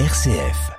[0.00, 0.72] RCF.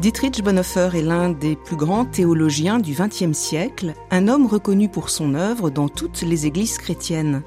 [0.00, 5.10] Dietrich Bonhoeffer est l'un des plus grands théologiens du XXe siècle, un homme reconnu pour
[5.10, 7.42] son œuvre dans toutes les églises chrétiennes.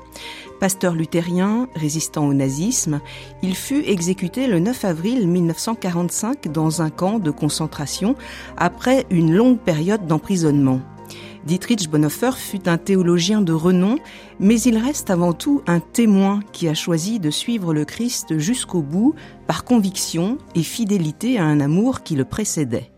[0.64, 3.02] Pasteur luthérien, résistant au nazisme,
[3.42, 8.16] il fut exécuté le 9 avril 1945 dans un camp de concentration
[8.56, 10.80] après une longue période d'emprisonnement.
[11.46, 13.98] Dietrich Bonhoeffer fut un théologien de renom,
[14.40, 18.82] mais il reste avant tout un témoin qui a choisi de suivre le Christ jusqu'au
[18.82, 19.16] bout
[19.48, 22.93] par conviction et fidélité à un amour qui le précédait.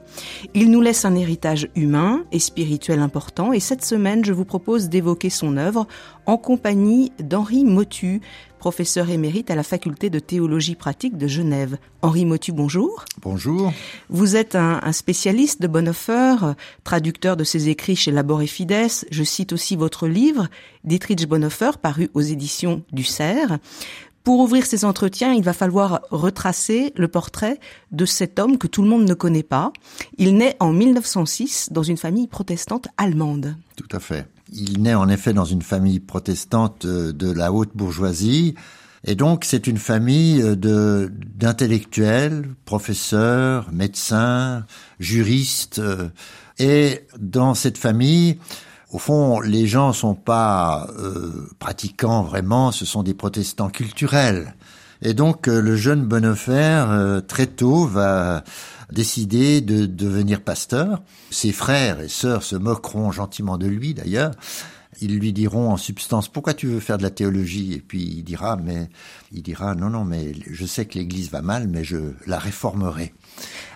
[0.53, 4.89] Il nous laisse un héritage humain et spirituel important et cette semaine, je vous propose
[4.89, 5.87] d'évoquer son œuvre
[6.25, 8.21] en compagnie d'Henri Motu,
[8.65, 11.77] professeur émérite à la faculté de théologie pratique de Genève.
[12.01, 13.05] Henri Motu, bonjour.
[13.21, 13.71] Bonjour.
[14.09, 19.05] Vous êtes un, spécialiste de Bonhoeffer, traducteur de ses écrits chez Labor et Fides.
[19.11, 20.47] Je cite aussi votre livre,
[20.83, 23.59] Dietrich Bonhoeffer, paru aux éditions du Cerf.
[24.25, 27.59] Pour ouvrir ces entretiens, il va falloir retracer le portrait
[27.91, 29.71] de cet homme que tout le monde ne connaît pas.
[30.17, 33.55] Il naît en 1906 dans une famille protestante allemande.
[33.75, 34.27] Tout à fait.
[34.51, 38.55] Il naît en effet dans une famille protestante euh, de la haute bourgeoisie.
[39.03, 44.65] Et donc, c'est une famille euh, d'intellectuels, professeurs, médecins,
[44.99, 45.77] juristes.
[45.77, 46.09] Euh,
[46.57, 48.39] et dans cette famille,
[48.91, 54.55] au fond, les gens sont pas euh, pratiquants vraiment, ce sont des protestants culturels.
[55.01, 58.43] Et donc euh, le jeune Bonhoeffer, euh, très tôt, va
[58.91, 61.01] décider de devenir pasteur.
[61.31, 64.31] Ses frères et sœurs se moqueront gentiment de lui d'ailleurs.
[65.01, 67.73] Ils lui diront en substance pourquoi tu veux faire de la théologie?
[67.73, 68.89] Et puis il dira mais
[69.31, 73.13] il dira non non mais je sais que l'Église va mal mais je la réformerai.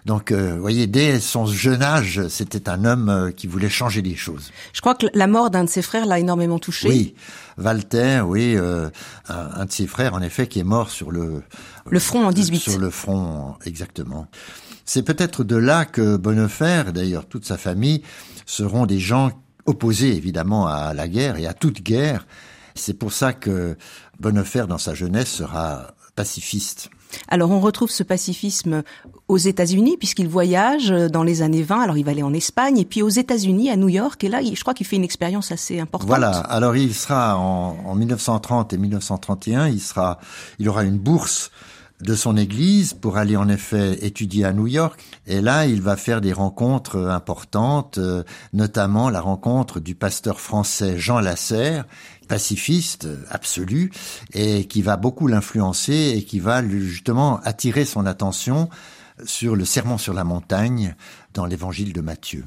[0.05, 4.01] Donc, euh, vous voyez, dès son jeune âge, c'était un homme euh, qui voulait changer
[4.01, 4.51] les choses.
[4.73, 6.87] Je crois que la mort d'un de ses frères l'a énormément touché.
[6.87, 7.15] Oui,
[7.57, 8.89] Walter, oui, euh,
[9.27, 11.43] un, de ses frères, en effet, qui est mort sur le...
[11.89, 12.59] Le front en 18.
[12.59, 14.27] Sur le front, exactement.
[14.85, 18.01] C'est peut-être de là que Bonnefer, d'ailleurs toute sa famille,
[18.45, 19.31] seront des gens
[19.69, 22.25] opposés évidemment à la guerre et à toute guerre.
[22.75, 23.77] C'est pour ça que
[24.19, 26.89] Bonnefer, dans sa jeunesse, sera pacifiste.
[27.27, 28.83] Alors on retrouve ce pacifisme
[29.27, 31.81] aux États-Unis puisqu'il voyage dans les années 20.
[31.81, 34.23] Alors il va aller en Espagne et puis aux États-Unis, à New York.
[34.23, 36.07] Et là, je crois qu'il fait une expérience assez importante.
[36.07, 36.31] Voilà.
[36.31, 40.19] Alors il sera en, en 1930 et 1931, il sera,
[40.59, 41.51] il aura une bourse
[42.01, 44.99] de son église pour aller en effet étudier à New York.
[45.27, 48.23] Et là, il va faire des rencontres importantes, euh,
[48.53, 51.85] notamment la rencontre du pasteur français Jean Lasserre,
[52.27, 53.91] pacifiste absolu,
[54.33, 58.69] et qui va beaucoup l'influencer et qui va justement attirer son attention
[59.25, 60.95] sur le serment sur la montagne
[61.33, 62.45] dans l'évangile de Matthieu.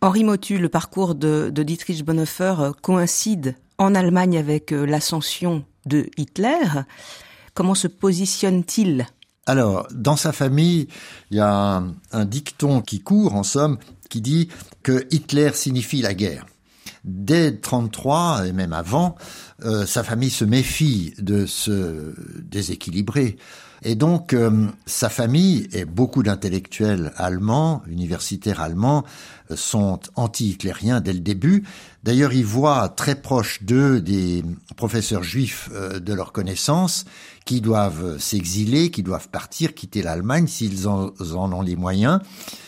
[0.00, 5.64] Henri Motu, le parcours de, de Dietrich Bonhoeffer euh, coïncide en Allemagne avec euh, l'ascension
[5.86, 6.58] de Hitler.
[7.58, 9.08] Comment se positionne-t-il?
[9.46, 10.86] Alors, dans sa famille,
[11.32, 11.82] il y a
[12.12, 14.48] un, dicton qui court, en somme, qui dit
[14.84, 16.46] que Hitler signifie la guerre.
[17.02, 19.16] Dès 33 et même avant,
[19.64, 23.38] euh, sa famille se méfie de ce déséquilibré.
[23.82, 29.04] Et donc, euh, sa famille et beaucoup d'intellectuels allemands, universitaires allemands,
[29.50, 31.64] euh, sont anti-hitlériens dès le début.
[32.02, 34.42] D'ailleurs, ils voient très proche d'eux des
[34.76, 37.04] professeurs juifs euh, de leur connaissance
[37.44, 42.20] qui doivent s'exiler, qui doivent partir, quitter l'Allemagne s'ils en, ont les moyens.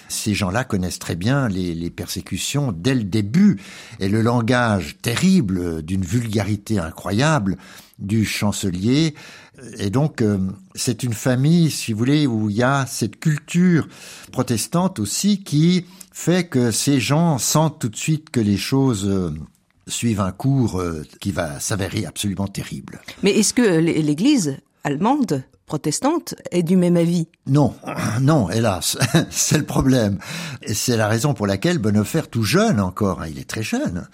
[0.09, 3.61] Ces gens-là connaissent très bien les, les, persécutions dès le début
[4.01, 7.57] et le langage terrible d'une vulgarité incroyable
[8.01, 9.15] du chancelier.
[9.79, 10.39] Et donc, euh,
[10.75, 13.89] c'est une famille, si vous voulez, où il y a cette culture
[14.33, 19.33] protestante aussi qui fait que ces gens sentent tout de suite que les choses euh,
[19.87, 23.01] suivent un cours euh, qui va s'avérer absolument terrible.
[23.23, 27.77] Mais est-ce que l'Église allemande protestante est du même avis Non,
[28.21, 28.99] non, hélas,
[29.31, 30.19] c'est le problème.
[30.67, 34.09] C'est la raison pour laquelle Bonhoeffer, tout jeune encore, hein, il est très jeune,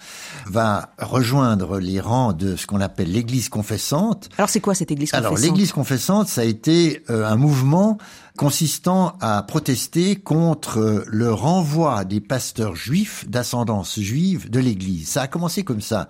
[0.45, 4.29] va rejoindre les rangs de ce qu'on appelle l'Église confessante.
[4.37, 5.25] Alors c'est quoi cette Église confessante?
[5.25, 7.97] Alors l'Église confessante, ça a été euh, un mouvement
[8.37, 15.09] consistant à protester contre le renvoi des pasteurs juifs d'ascendance juive de l'Église.
[15.09, 16.07] Ça a commencé comme ça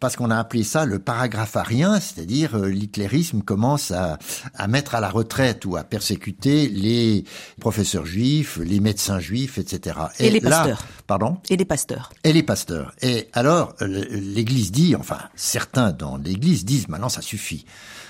[0.00, 4.18] parce qu'on a appelé ça le paragraphe arien, c'est-à-dire euh, l'hitlérisme commence à,
[4.54, 7.24] à, mettre à la retraite ou à persécuter les
[7.60, 9.98] professeurs juifs, les médecins juifs, etc.
[10.18, 10.84] Et, les pasteurs.
[11.06, 12.10] Pardon Et les pasteurs.
[12.24, 12.94] Et les pasteurs.
[13.02, 17.64] Et alors, l'Église dit, enfin, certains dans l'Église disent, maintenant ça suffit.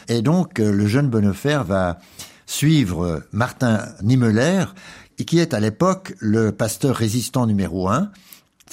[0.08, 1.98] Et donc, euh, le jeune Bonnefer va
[2.46, 4.66] suivre Martin Niemöller,
[5.18, 8.10] et qui est à l'époque le pasteur résistant numéro un,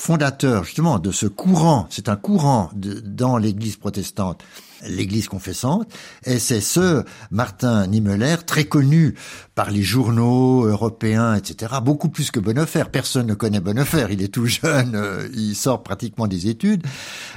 [0.02, 4.44] fondateur justement de ce courant, c'est un courant dans l'Église protestante,
[4.88, 5.88] l'Église confessante,
[6.26, 9.14] et c'est ce Martin Niemöller, très connu
[9.54, 12.86] par les journaux européens, etc., beaucoup plus que Bonnefer.
[12.92, 16.84] Personne ne connaît Bonnefer, il est tout jeune, euh, il sort pratiquement des études,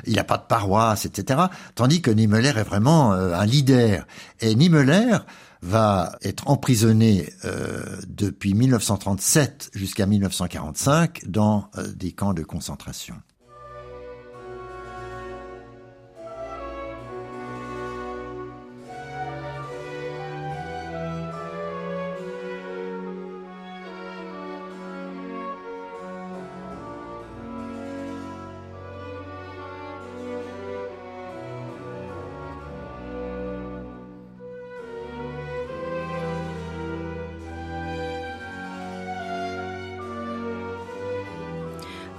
[0.07, 1.41] il n'a pas de paroisse, etc.,
[1.75, 4.07] tandis que Niemöller est vraiment euh, un leader.
[4.41, 5.19] Et Niemöller,
[5.65, 13.15] va être emprisonné euh, depuis 1937 jusqu'à 1945 dans euh, des camps de concentration.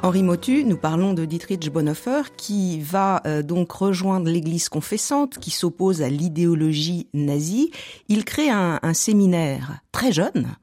[0.06, 5.50] Henri Motu, nous parlons de Dietrich Bonhoeffer qui va euh, donc rejoindre l'Église confessante qui
[5.50, 7.72] s'oppose à l'idéologie nazie.
[8.08, 10.56] Il crée un, un séminaire très jeune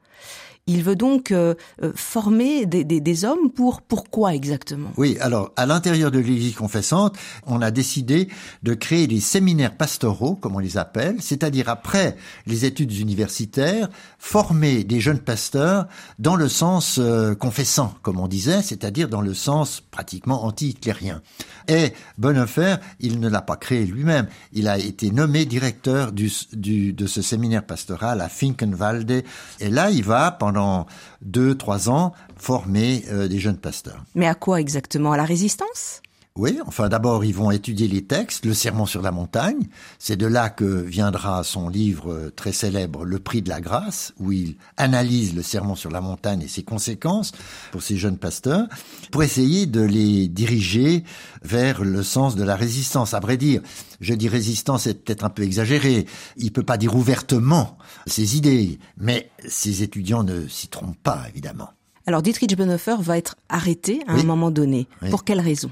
[0.68, 4.90] il veut donc euh, euh, former des, hommes pour pourquoi exactement?
[4.96, 7.16] Oui, alors à l'intérieur de l'Église confessante,
[7.46, 8.28] on a décidé
[8.62, 12.16] de créer des séminaires pastoraux, comme on les appelle, c'est-à-dire après
[12.46, 13.88] les études universitaires,
[14.18, 15.88] former des jeunes pasteurs
[16.20, 21.22] dans le sens euh, confessant, comme on disait, c'est-à-dire dans le sens pratiquement anti-hitlérien.
[21.66, 27.22] Et Bonhoeffer, il ne l'a pas créé lui-même, il a été nommé directeur de ce
[27.22, 29.24] séminaire pastoral à Finkenwalde,
[29.60, 30.86] et là il va pendant pendant
[31.22, 34.04] deux, trois ans, former euh, des jeunes pasteurs.
[34.14, 35.12] Mais à quoi exactement?
[35.12, 36.01] À la résistance?
[36.34, 39.68] Oui, enfin d'abord ils vont étudier les textes, le sermon sur la montagne.
[39.98, 44.14] C'est de là que viendra son livre euh, très célèbre Le prix de la grâce,
[44.18, 47.32] où il analyse le sermon sur la montagne et ses conséquences
[47.70, 48.66] pour ces jeunes pasteurs,
[49.10, 51.04] pour essayer de les diriger
[51.42, 53.12] vers le sens de la résistance.
[53.12, 53.60] À vrai dire,
[54.00, 56.06] je dis résistance, c'est peut-être un peu exagéré.
[56.38, 57.76] Il peut pas dire ouvertement
[58.06, 61.68] ses idées, mais ses étudiants ne s'y trompent pas, évidemment.
[62.06, 64.88] Alors Dietrich Bonhoeffer va être arrêté à un moment donné.
[65.10, 65.70] Pour quelle raison?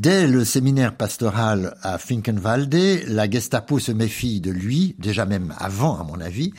[0.00, 6.00] Dès le séminaire pastoral à Finkenwalde, la Gestapo se méfie de lui, déjà même avant
[6.00, 6.52] à mon avis,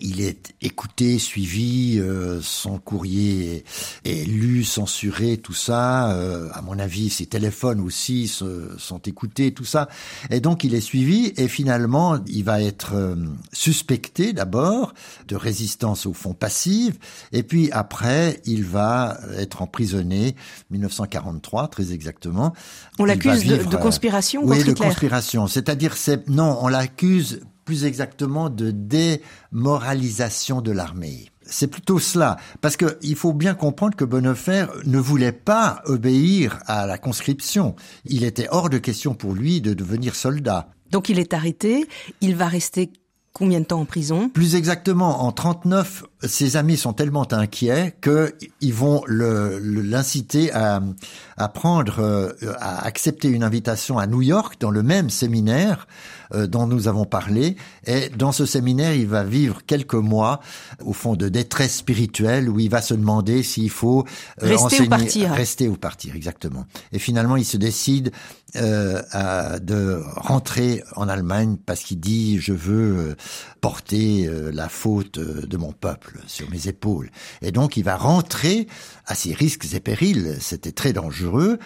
[0.00, 3.64] il est écouté, suivi, euh, son courrier
[4.04, 6.12] est, lu, censuré, tout ça.
[6.12, 9.88] Euh, à mon avis, ses téléphones aussi sont écoutés, tout ça.
[10.30, 13.16] Et donc, il est suivi et finalement, il va être euh,
[13.52, 14.94] suspecté d'abord
[15.28, 16.98] de résistance au fond passive.
[17.32, 20.34] Et puis après, il va être emprisonné,
[20.70, 22.52] 1943 très exactement.
[22.98, 25.46] On l'accuse de, de, conspiration Oui, de conspiration.
[25.46, 31.30] C'est-à-dire, c'est non, on l'accuse plus exactement de démoralisation de l'armée.
[31.46, 36.86] C'est plutôt cela, parce qu'il faut bien comprendre que Bonhoeffer ne voulait pas obéir à
[36.86, 37.76] la conscription.
[38.06, 40.68] Il était hors de question pour lui de devenir soldat.
[40.90, 41.86] Donc il est arrêté,
[42.20, 42.92] il va rester
[43.34, 44.28] combien de temps en prison?
[44.30, 50.80] Plus exactement, en 39, ses amis sont tellement inquiets qu'ils vont l'inciter à,
[51.36, 55.88] à prendre, euh, à accepter une invitation à New York dans le même séminaire
[56.34, 57.56] euh, dont nous avons parlé.
[57.86, 60.40] Et dans ce séminaire, il va vivre quelques mois
[60.84, 64.04] au fond de détresse spirituelle où il va se demander s'il faut
[64.42, 65.32] euh, rester ou partir.
[65.32, 66.66] Rester ou partir, exactement.
[66.92, 68.12] Et finalement, il se décide
[68.56, 73.16] euh, à, de rentrer en Allemagne parce qu'il dit je veux
[73.60, 77.10] porter la faute de mon peuple sur mes épaules.
[77.42, 78.66] Et donc, il va rentrer
[79.06, 80.36] à ses risques et périls.
[80.40, 81.58] C'était très dangereux.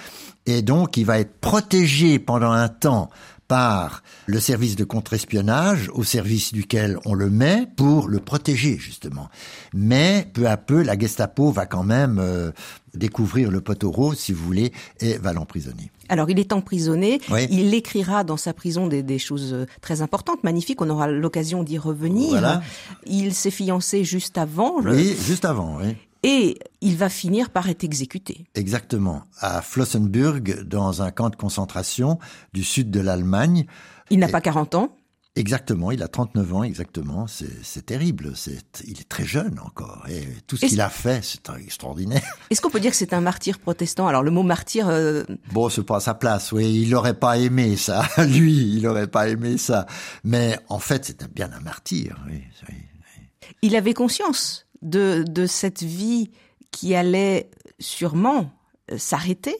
[0.47, 3.11] Et donc, il va être protégé pendant un temps
[3.49, 9.29] par le service de contre-espionnage au service duquel on le met pour le protéger justement.
[9.75, 12.53] Mais peu à peu, la Gestapo va quand même euh,
[12.95, 15.91] découvrir le poteau rose, si vous voulez, et va l'emprisonner.
[16.11, 17.21] Alors, il est emprisonné.
[17.51, 20.81] Il écrira dans sa prison des, des, choses euh, très importantes, magnifiques.
[20.81, 22.31] On aura l'occasion d'y revenir.
[22.31, 22.63] Voilà.
[23.07, 24.81] Il s'est fiancé juste avant.
[24.83, 28.47] Oui, juste avant, oui et il va finir par être exécuté.
[28.55, 32.19] Exactement, à Flossenburg, dans un camp de concentration
[32.53, 33.67] du sud de l'Allemagne.
[34.11, 34.97] Il n'a pas 40 ans
[35.39, 37.27] Exactement, il a 39 ans, exactement.
[37.29, 38.33] C'est terrible.
[38.35, 40.05] C'est, il est très jeune encore.
[40.11, 42.25] Et tout ce qu'il a fait, c'est extraordinaire.
[42.51, 44.09] Est-ce qu'on peut dire que c'est un martyr protestant?
[44.09, 44.89] Alors le mot martyr.
[44.89, 45.23] Euh...
[45.53, 46.51] Bon, c'est pas à sa place.
[46.51, 48.09] Oui, il n'aurait pas aimé ça.
[48.27, 49.87] Lui, il n'aurait pas aimé ça.
[50.25, 52.21] Mais en fait, c'est bien un martyr.
[52.27, 52.75] Oui, oui,
[53.09, 53.55] oui.
[53.63, 56.31] Il avait conscience de, de cette vie
[56.71, 58.51] qui allait sûrement
[58.91, 59.57] euh, s'arrêter.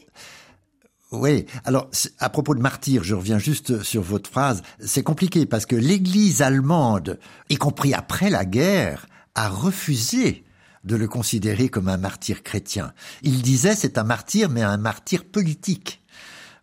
[1.11, 5.65] Oui, alors à propos de martyrs, je reviens juste sur votre phrase, c'est compliqué parce
[5.65, 10.43] que l'Église allemande, y compris après la guerre, a refusé
[10.83, 12.93] de le considérer comme un martyr chrétien.
[13.23, 15.98] Il disait c'est un martyr, mais un martyr politique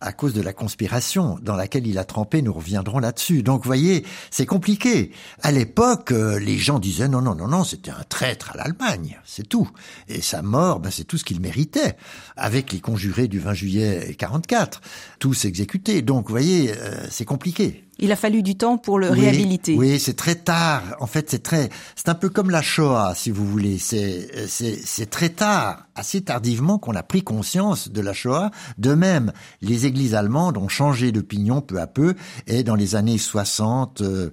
[0.00, 3.42] à cause de la conspiration dans laquelle il a trempé, nous reviendrons là-dessus.
[3.42, 5.12] Donc, vous voyez, c'est compliqué.
[5.42, 9.18] À l'époque, euh, les gens disaient non, non, non, non, c'était un traître à l'Allemagne,
[9.24, 9.70] c'est tout.
[10.08, 11.96] Et sa mort, ben, c'est tout ce qu'il méritait,
[12.36, 14.80] avec les conjurés du 20 juillet 44,
[15.18, 16.02] tous exécutés.
[16.02, 17.85] Donc, vous voyez, euh, c'est compliqué.
[17.98, 19.74] Il a fallu du temps pour le réhabiliter.
[19.74, 20.82] Oui, c'est très tard.
[21.00, 23.78] En fait, c'est très, c'est un peu comme la Shoah, si vous voulez.
[23.78, 28.50] C'est, c'est, c'est très tard, assez tardivement qu'on a pris conscience de la Shoah.
[28.76, 32.14] De même, les églises allemandes ont changé d'opinion peu à peu
[32.46, 34.30] et dans les années 60, euh,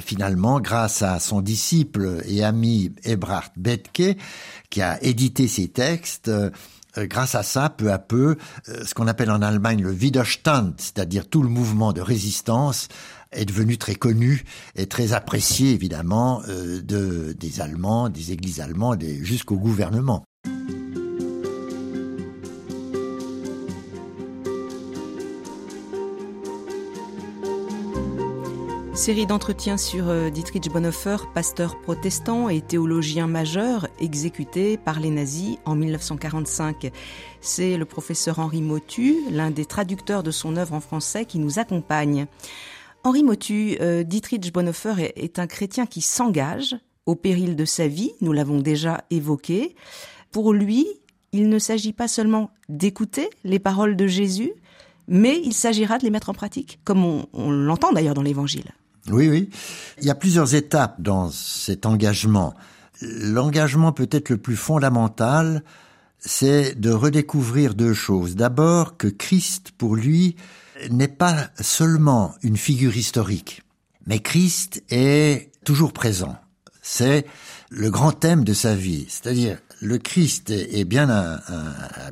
[0.00, 4.16] finalement, grâce à son disciple et ami Ebrard Bethke,
[4.70, 6.30] qui a édité ses textes,
[6.98, 8.36] euh, grâce à ça, peu à peu,
[8.68, 12.88] euh, ce qu'on appelle en Allemagne le Widerstand, c'est-à-dire tout le mouvement de résistance,
[13.32, 14.44] est devenu très connu
[14.76, 20.24] et très apprécié évidemment euh, de, des Allemands, des églises allemandes et jusqu'au gouvernement.
[28.94, 35.56] Série d'entretiens sur euh, Dietrich Bonhoeffer, pasteur protestant et théologien majeur, exécuté par les nazis
[35.64, 36.92] en 1945.
[37.40, 41.58] C'est le professeur Henri Motu, l'un des traducteurs de son œuvre en français, qui nous
[41.58, 42.26] accompagne.
[43.02, 48.12] Henri Motu, euh, Dietrich Bonhoeffer est un chrétien qui s'engage au péril de sa vie,
[48.20, 49.74] nous l'avons déjà évoqué.
[50.32, 50.86] Pour lui,
[51.32, 54.52] il ne s'agit pas seulement d'écouter les paroles de Jésus,
[55.08, 58.70] mais il s'agira de les mettre en pratique, comme on, on l'entend d'ailleurs dans l'Évangile.
[59.10, 59.50] Oui, oui.
[59.98, 62.54] Il y a plusieurs étapes dans cet engagement.
[63.00, 65.64] L'engagement peut-être le plus fondamental,
[66.18, 68.36] c'est de redécouvrir deux choses.
[68.36, 70.36] D'abord, que Christ, pour lui,
[70.90, 73.62] n'est pas seulement une figure historique,
[74.06, 76.36] mais Christ est toujours présent.
[76.80, 77.26] C'est
[77.70, 79.06] le grand thème de sa vie.
[79.08, 81.40] C'est-à-dire, le Christ est bien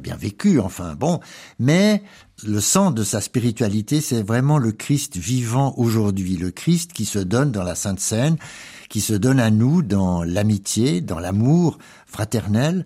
[0.00, 1.20] bien vécu, enfin bon,
[1.58, 2.02] mais
[2.46, 7.18] le centre de sa spiritualité, c'est vraiment le Christ vivant aujourd'hui, le Christ qui se
[7.18, 8.36] donne dans la Sainte Seine,
[8.88, 12.84] qui se donne à nous dans l'amitié, dans l'amour fraternel.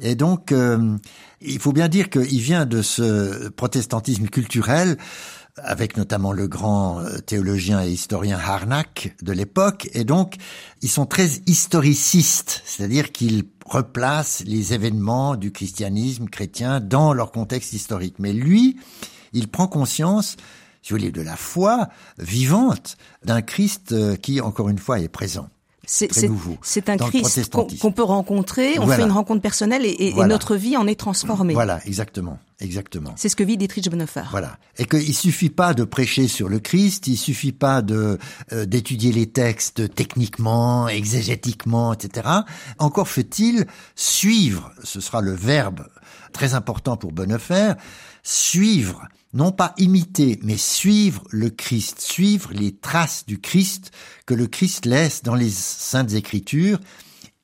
[0.00, 0.96] Et donc, euh,
[1.40, 4.96] il faut bien dire qu'il vient de ce protestantisme culturel
[5.56, 10.34] avec notamment le grand euh, théologien et historien Harnack de l'époque, et donc
[10.82, 17.72] ils sont très historicistes, c'est-à-dire qu'ils replacent les événements du christianisme chrétien dans leur contexte
[17.72, 18.16] historique.
[18.18, 18.76] Mais lui,
[19.32, 20.36] il prend conscience,
[20.82, 25.08] si vous voulez, de la foi vivante d'un Christ euh, qui, encore une fois, est
[25.08, 25.48] présent.
[25.86, 30.76] C'est un Christ qu'on peut rencontrer, on fait une rencontre personnelle et, et, notre vie
[30.76, 31.54] en est transformée.
[31.54, 33.12] Voilà, exactement, exactement.
[33.16, 34.24] C'est ce que vit Dietrich Bonhoeffer.
[34.30, 38.18] Voilà, et qu'il suffit pas de prêcher sur le Christ, il suffit pas de
[38.52, 42.28] euh, d'étudier les textes techniquement, exégétiquement, etc.
[42.78, 45.86] Encore faut-il suivre, ce sera le verbe
[46.32, 47.74] très important pour Bonhoeffer,
[48.22, 53.90] suivre non pas imiter, mais suivre le Christ, suivre les traces du Christ
[54.26, 56.78] que le Christ laisse dans les saintes écritures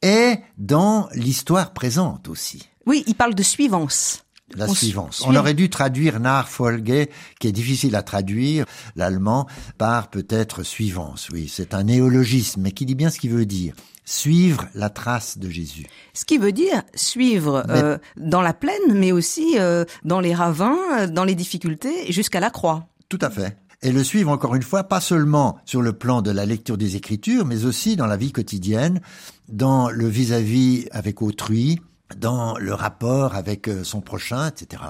[0.01, 2.69] et dans l'histoire présente aussi.
[2.87, 4.25] Oui, il parle de suivance.
[4.57, 5.23] La suivance.
[5.25, 7.07] On aurait dû traduire Nachfolge,
[7.39, 8.65] qui est difficile à traduire,
[8.97, 9.47] l'allemand,
[9.79, 11.29] par peut-être suivance.
[11.31, 13.75] Oui, c'est un néologisme, mais qui dit bien ce qu'il veut dire
[14.11, 15.87] suivre la trace de Jésus.
[16.15, 20.79] Ce qui veut dire suivre euh, dans la plaine, mais aussi euh, dans les ravins,
[20.99, 22.89] euh, dans les difficultés, jusqu'à la croix.
[23.09, 23.57] Tout à fait.
[23.83, 26.97] Et le suivre, encore une fois, pas seulement sur le plan de la lecture des
[26.97, 29.01] Écritures, mais aussi dans la vie quotidienne,
[29.49, 31.81] dans le vis-à-vis -vis avec autrui,
[32.17, 34.83] dans le rapport avec son prochain, etc.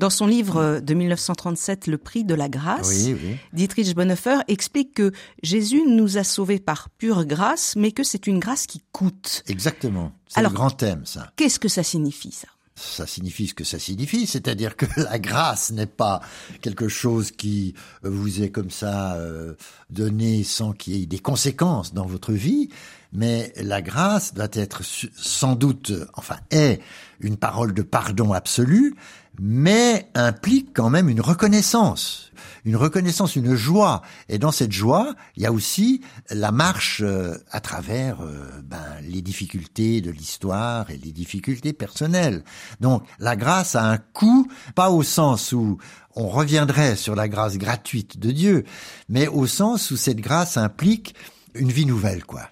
[0.00, 3.06] Dans son livre de 1937, Le prix de la grâce,
[3.52, 8.38] Dietrich Bonhoeffer explique que Jésus nous a sauvés par pure grâce, mais que c'est une
[8.38, 9.42] grâce qui coûte.
[9.46, 10.12] Exactement.
[10.26, 11.30] C'est le grand thème, ça.
[11.36, 12.48] Qu'est-ce que ça signifie, ça?
[12.76, 16.22] Ça signifie ce que ça signifie, c'est-à-dire que la grâce n'est pas
[16.62, 19.54] quelque chose qui vous est comme ça euh,
[19.90, 22.70] donné sans qu'il y ait des conséquences dans votre vie,
[23.12, 26.80] mais la grâce doit être sans doute, enfin est
[27.20, 28.94] une parole de pardon absolue,
[29.42, 32.30] mais implique quand même une reconnaissance,
[32.66, 34.02] une reconnaissance, une joie.
[34.28, 38.84] Et dans cette joie, il y a aussi la marche euh, à travers euh, ben,
[39.02, 42.44] les difficultés de l'histoire et les difficultés personnelles.
[42.80, 45.78] Donc la grâce a un coût, pas au sens où
[46.14, 48.64] on reviendrait sur la grâce gratuite de Dieu,
[49.08, 51.14] mais au sens où cette grâce implique
[51.54, 52.42] une vie nouvelle, quoi.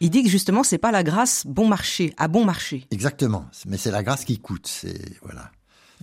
[0.00, 2.86] Il dit que justement, c'est pas la grâce bon marché, à bon marché.
[2.90, 3.46] Exactement.
[3.66, 4.68] Mais c'est la grâce qui coûte.
[4.68, 5.50] C'est, voilà.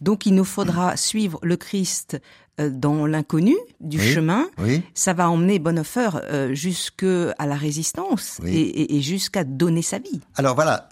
[0.01, 2.19] Donc il nous faudra suivre le Christ
[2.59, 4.47] euh, dans l'inconnu du chemin.
[4.93, 10.21] Ça va emmener Bonhoeffer euh, jusque à la résistance et, jusqu'à donner sa vie.
[10.35, 10.89] Alors voilà,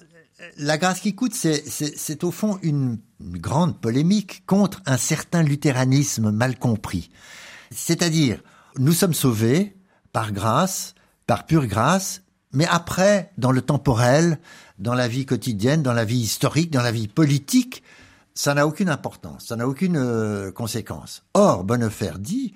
[0.57, 6.59] La grâce qui coûte, c'est au fond une, grande polémique contre un certain luthéranisme mal
[6.59, 7.09] compris.
[7.71, 8.41] C'est-à-dire,
[8.77, 9.77] nous sommes sauvés
[10.11, 10.93] par grâce,
[11.25, 14.39] par pure grâce, mais après, dans le temporel,
[14.77, 17.81] dans la vie quotidienne, dans la vie historique, dans la vie politique,
[18.33, 21.23] ça n'a aucune importance, ça n'a aucune euh, conséquence.
[21.33, 22.53] Or, Bonnefer dit,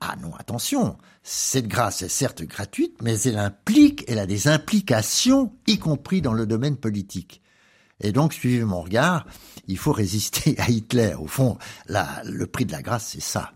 [0.00, 5.52] ah non, attention, cette grâce est certes gratuite, mais elle implique, elle a des implications,
[5.66, 7.42] y compris dans le domaine politique.
[8.00, 9.26] Et donc, suivez mon regard,
[9.66, 11.14] il faut résister à Hitler.
[11.18, 11.58] Au fond,
[11.88, 13.52] le prix de la grâce, c'est ça.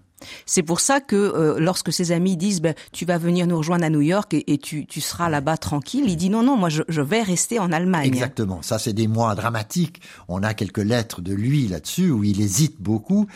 [0.47, 3.85] C'est pour ça que euh, lorsque ses amis disent ben, tu vas venir nous rejoindre
[3.85, 7.23] à New York et, tu, seras là-bas tranquille, il dit non non moi je, vais
[7.23, 8.07] rester en Allemagne.
[8.07, 10.01] Exactement, ça c'est des mois dramatiques.
[10.29, 13.27] On a quelques lettres de lui là-dessus où il hésite beaucoup.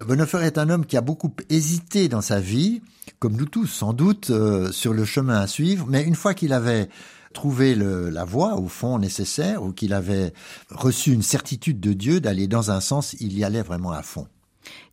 [0.00, 2.82] Bonhoeffer est un homme qui a beaucoup hésité dans sa vie,
[3.20, 6.52] comme nous tous sans doute, euh, sur le chemin à suivre, mais une fois qu'il
[6.52, 6.88] avait
[7.32, 10.32] trouvé la voie au fond nécessaire ou qu'il avait
[10.70, 14.26] reçu une certitude de Dieu d'aller dans un sens, il y allait vraiment à fond.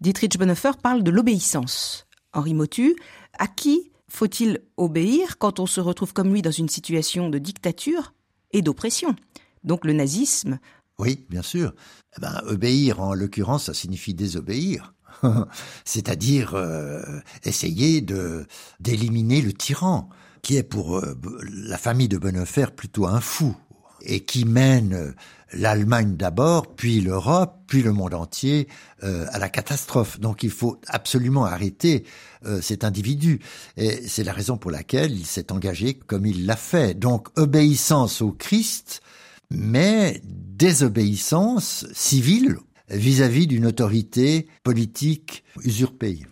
[0.02, 2.08] Dietrich Bonhoeffer parle de l'obéissance.
[2.34, 2.96] Henri Motu,
[3.38, 8.14] à qui faut-il obéir quand on se retrouve comme lui dans une situation de dictature
[8.52, 9.16] et d'oppression?
[9.64, 10.60] Donc le nazisme.
[10.98, 11.74] Oui, bien sûr.
[12.18, 14.94] Eh ben, obéir, en l'occurrence, ça signifie désobéir.
[15.86, 17.02] C'est-à-dire euh,
[17.44, 18.46] essayer de
[18.80, 20.10] d'éliminer le tyran,
[20.42, 21.20] qui est pour euh,
[21.52, 23.56] la famille de Bonhoeffer plutôt un fou,
[24.02, 25.14] et qui mène
[25.54, 28.68] l'Allemagne d'abord, puis l'Europe, puis le monde entier
[29.04, 30.20] euh, à la catastrophe.
[30.20, 32.06] Donc il faut absolument arrêter
[32.46, 33.40] euh, cet individu.
[33.78, 36.94] Et c'est la raison pour laquelle il s'est engagé comme il l'a fait.
[36.94, 39.02] Donc obéissance au Christ,
[39.50, 42.58] mais désobéissance civile
[42.90, 46.26] vis-à-vis d'une autorité politique usurpée.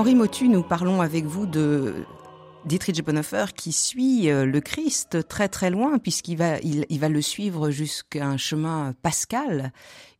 [0.00, 2.06] Henri Motu, nous parlons avec vous de
[2.64, 7.20] Dietrich Bonhoeffer qui suit euh, le Christ très très loin puisqu'il va, il, va le
[7.20, 9.74] suivre jusqu'à un chemin pascal.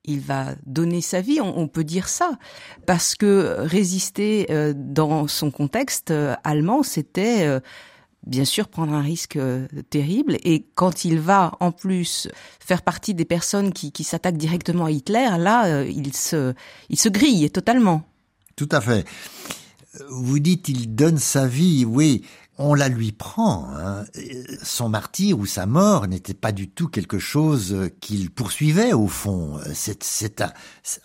[0.05, 2.33] Il va donner sa vie, on, peut dire ça,
[2.85, 7.49] parce que résister euh, dans son contexte euh, allemand, c'était
[8.27, 9.39] bien sûr prendre un risque
[9.89, 10.37] terrible.
[10.45, 14.91] Et quand il va en plus faire partie des personnes qui, qui s'attaquent directement à
[14.91, 16.53] Hitler, là, il se,
[16.91, 18.03] il se grille totalement.
[18.57, 19.07] Tout à fait
[20.09, 22.25] vous dites il donne sa vie, oui,
[22.59, 23.69] on la lui prend.
[23.75, 24.05] Hein.
[24.63, 29.59] Son martyr ou sa mort n'était pas du tout quelque chose qu'il poursuivait au fond.
[29.73, 30.53] C'est un,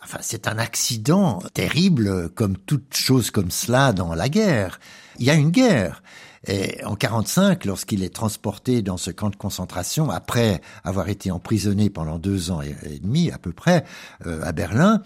[0.03, 4.79] enfin, c'est un accident terrible, comme toute chose comme cela dans la guerre.
[5.17, 6.03] Il y a une guerre.
[6.47, 11.89] Et en 45, lorsqu'il est transporté dans ce camp de concentration, après avoir été emprisonné
[11.89, 13.83] pendant deux ans et, demi à peu près
[14.27, 15.01] euh, à Berlin,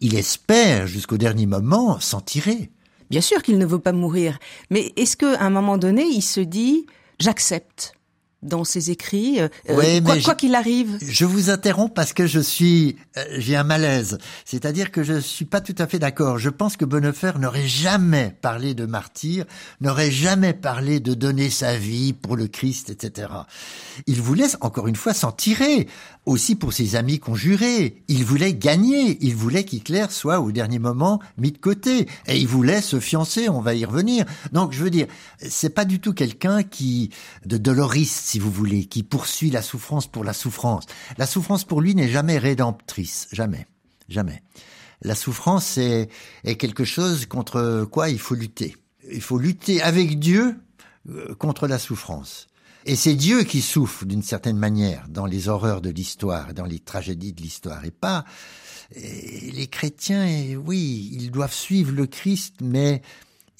[0.00, 2.70] il espère jusqu'au dernier moment s'en tirer.
[3.10, 4.38] Bien sûr qu'il ne veut pas mourir,
[4.70, 6.86] mais est-ce qu'à un moment donné, il se dit
[7.18, 7.94] j'accepte
[8.44, 10.98] dans ses écrits, euh, euh, quoi qu'il arrive?
[11.02, 14.18] Je vous interromps parce que je suis, euh, j'ai un malaise.
[14.44, 16.38] C'est-à-dire que je suis pas tout à fait d'accord.
[16.38, 19.46] Je pense que Bonhoeffer n'aurait jamais parlé de martyr,
[19.80, 23.28] n'aurait jamais parlé de donner sa vie pour le Christ, etc.
[24.06, 25.88] Il voulait encore une fois s'en tirer,
[26.26, 28.02] aussi pour ses amis conjurés.
[28.08, 29.18] Il voulait gagner.
[29.20, 32.08] Il voulait qu'Hitler soit au dernier moment mis de côté.
[32.26, 33.48] Et il voulait se fiancer.
[33.48, 34.24] On va y revenir.
[34.52, 35.06] Donc, je veux dire,
[35.38, 37.10] c'est pas du tout quelqu'un qui,
[37.44, 40.84] de doloriste, si vous voulez, qui poursuit la souffrance pour la souffrance.
[41.18, 43.66] La souffrance pour lui n'est jamais rédemptrice, jamais,
[44.08, 44.42] jamais.
[45.02, 46.08] La souffrance est,
[46.44, 48.76] est quelque chose contre quoi il faut lutter.
[49.12, 50.56] Il faut lutter avec Dieu
[51.10, 52.46] euh, contre la souffrance.
[52.86, 56.80] Et c'est Dieu qui souffre d'une certaine manière dans les horreurs de l'histoire, dans les
[56.80, 58.24] tragédies de l'histoire, et pas
[58.94, 60.26] les chrétiens.
[60.64, 63.00] oui, ils doivent suivre le Christ, mais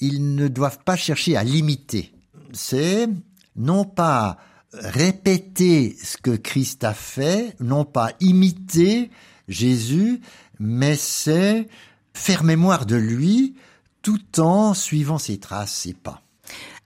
[0.01, 2.13] ils ne doivent pas chercher à l'imiter.
[2.53, 3.09] C'est
[3.57, 4.37] non pas
[4.73, 9.11] répéter ce que Christ a fait, non pas imiter
[9.49, 10.21] Jésus,
[10.59, 11.69] mais c'est
[12.13, 13.55] faire mémoire de lui
[14.03, 16.24] tout en suivant ses traces, ses pas.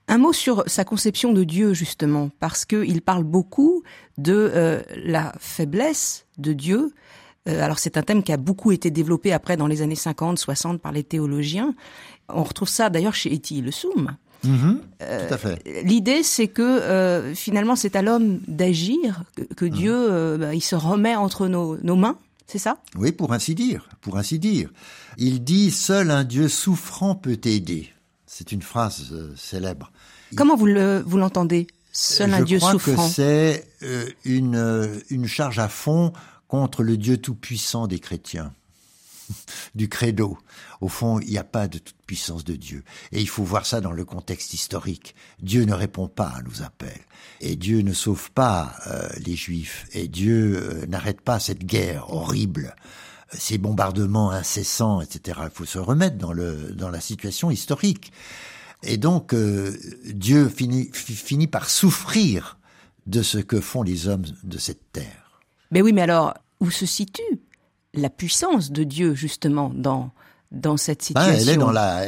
[0.09, 3.83] Un mot sur sa conception de Dieu justement, parce qu'il parle beaucoup
[4.17, 6.93] de euh, la faiblesse de Dieu,
[7.47, 10.37] Euh, alors c'est un thème qui a beaucoup été développé après dans les années 50,
[10.37, 11.73] 60 par les théologiens.
[12.27, 14.15] On retrouve ça d'ailleurs chez Eti Le Soum.
[14.45, 14.77] Mm-hmm.
[14.99, 15.61] tout à fait.
[15.67, 19.23] Euh, l'idée, c'est que euh, finalement, c'est à l'homme d'agir,
[19.57, 19.69] que, mm-hmm.
[19.69, 22.17] Dieu, bah, il se remet entre nos, nos mains,
[22.47, 22.77] c'est ça?
[22.95, 24.71] Oui, pour ainsi dire, pour ainsi dire.
[25.17, 27.89] Il dit seul un Dieu souffrant peut aider.
[28.25, 29.91] C'est une phrase célèbre.
[30.35, 32.77] Comment vous le vous l'entendez Seul un Dieu souffrant.
[32.77, 33.65] Je crois que c'est
[34.25, 36.13] une une charge à fond
[36.49, 38.53] contre le Dieu tout-puissant des chrétiens,
[39.75, 40.37] du credo.
[40.81, 42.83] Au fond, il n'y a pas de toute puissance de Dieu.
[43.11, 45.15] Et il faut voir ça dans le contexte historique.
[45.41, 47.01] Dieu ne répond pas à nos appels.
[47.39, 49.85] Et Dieu ne sauve pas euh, les Juifs.
[49.93, 52.75] Et Dieu euh, n'arrête pas cette guerre horrible
[53.31, 55.41] ces bombardements incessants, etc.
[55.43, 58.11] Il faut se remettre dans le dans la situation historique.
[58.83, 62.57] Et donc euh, Dieu finit finit par souffrir
[63.07, 65.41] de ce que font les hommes de cette terre.
[65.71, 67.41] Mais oui, mais alors, où se situe
[67.93, 70.11] la puissance de Dieu, justement, dans,
[70.51, 72.05] dans cette situation Elle est dans la,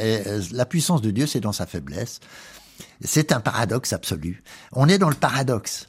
[0.52, 2.20] la puissance de Dieu, c'est dans sa faiblesse.
[3.00, 4.42] C'est un paradoxe absolu.
[4.72, 5.88] On est dans le paradoxe.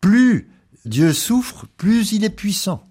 [0.00, 0.50] Plus
[0.84, 2.88] Dieu souffre, plus il est puissant,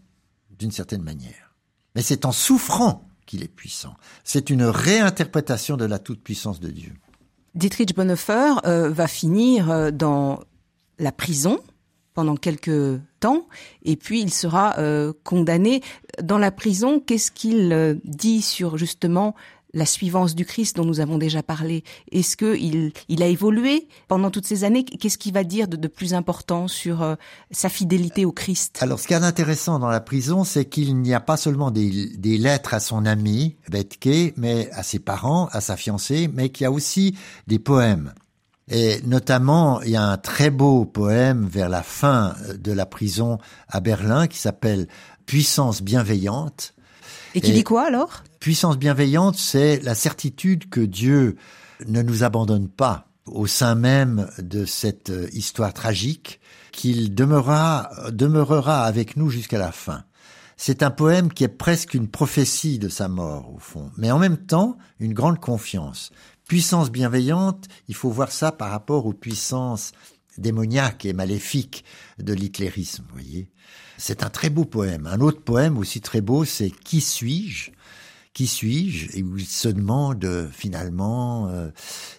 [0.58, 1.56] d'une certaine manière.
[1.96, 3.96] Mais c'est en souffrant qu'il est puissant.
[4.24, 6.94] C'est une réinterprétation de la toute-puissance de Dieu.
[7.56, 10.40] Dietrich Bonhoeffer euh, va finir euh, dans
[11.00, 11.60] la prison
[12.14, 13.48] pendant quelques temps,
[13.84, 15.82] et puis il sera euh, condamné.
[16.22, 19.36] Dans la prison, qu'est-ce qu'il euh, dit sur justement
[19.73, 24.32] la suivance du Christ dont nous avons déjà parlé Est-ce qu'il il a évolué pendant
[24.32, 24.84] toutes ces années?
[24.84, 27.15] Qu'est-ce qu'il va dire de, plus important sur euh,
[27.51, 28.77] sa fidélité au Christ?
[28.82, 32.10] Alors, ce qui est intéressant dans la prison, c'est qu'il n'y a pas seulement des,
[32.17, 36.63] des, lettres à son ami Betke, mais à ses parents, à sa fiancée, mais qu'il
[36.63, 37.15] y a aussi
[37.47, 38.13] des poèmes.
[38.69, 43.39] Et notamment, il y a un très beau poème vers la fin de la prison
[43.67, 44.88] à Berlin qui s'appelle
[45.25, 46.73] Puissance bienveillante.
[47.34, 48.23] Et qui dit quoi alors?
[48.39, 51.36] Puissance bienveillante, c'est la certitude que Dieu
[51.88, 56.39] ne nous abandonne pas au sein même de cette histoire tragique,
[56.71, 60.04] qu'il demeurera, demeurera avec nous jusqu'à la fin.
[60.58, 64.19] C'est un poème qui est presque une prophétie de sa mort, au fond, mais en
[64.19, 66.12] même temps une grande confiance
[66.49, 69.91] puissance bienveillante, il faut voir ça par rapport aux puissances
[70.39, 71.86] démoniaques et maléfiques
[72.17, 73.52] de l'hitlérisme, voyez.
[73.97, 75.06] C'est un très beau poème.
[75.06, 77.71] Un autre poème aussi très beau, c'est Qui suis-je?
[78.39, 81.71] Qui suis-je Et il se demande euh, finalement euh,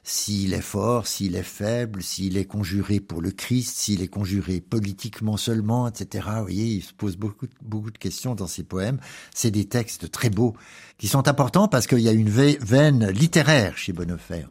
[0.05, 4.61] s'il est fort, s'il est faible, s'il est conjuré pour le Christ, s'il est conjuré
[4.61, 6.27] politiquement seulement, etc.
[6.37, 8.99] Vous voyez, il se pose beaucoup, beaucoup de questions dans ses poèmes.
[9.35, 10.55] C'est des textes très beaux
[10.99, 14.45] qui sont importants parce qu'il y a une veine littéraire chez Bonhoeffer.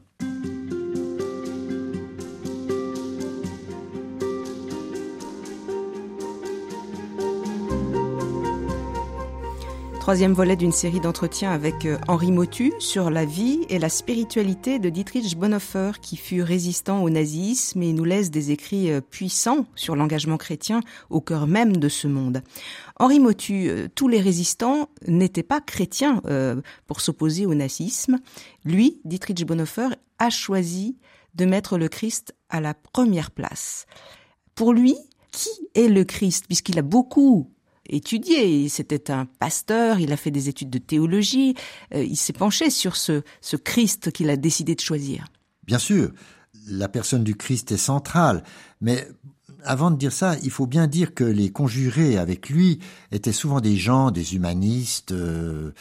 [10.10, 14.80] Troisième volet d'une série d'entretiens avec euh, Henri Motu sur la vie et la spiritualité
[14.80, 19.68] de Dietrich Bonhoeffer, qui fut résistant au nazisme et nous laisse des écrits euh, puissants
[19.76, 20.80] sur l'engagement chrétien
[21.12, 22.42] au cœur même de ce monde.
[22.98, 26.24] Henri Motu, euh, tous les résistants n'étaient pas chrétiens
[26.88, 28.18] pour s'opposer au nazisme.
[28.66, 30.98] Lui, Dietrich Bonhoeffer, a choisi
[31.36, 33.86] de mettre le Christ à la première place.
[34.56, 34.96] Pour lui,
[35.32, 36.46] qui est le Christ?
[36.48, 37.52] Puisqu'il a beaucoup
[37.90, 38.70] étudié.
[38.70, 41.56] C'était un pasteur, il a fait des études de théologie,
[41.94, 45.26] euh, il s'est penché sur ce, ce Christ qu'il a décidé de choisir.
[45.66, 46.12] Bien sûr,
[46.68, 48.44] la personne du Christ est centrale,
[48.82, 49.08] mais
[49.64, 52.80] avant de dire ça, il faut bien dire que les conjurés avec lui
[53.12, 55.72] étaient souvent des gens, des humanistes, euh,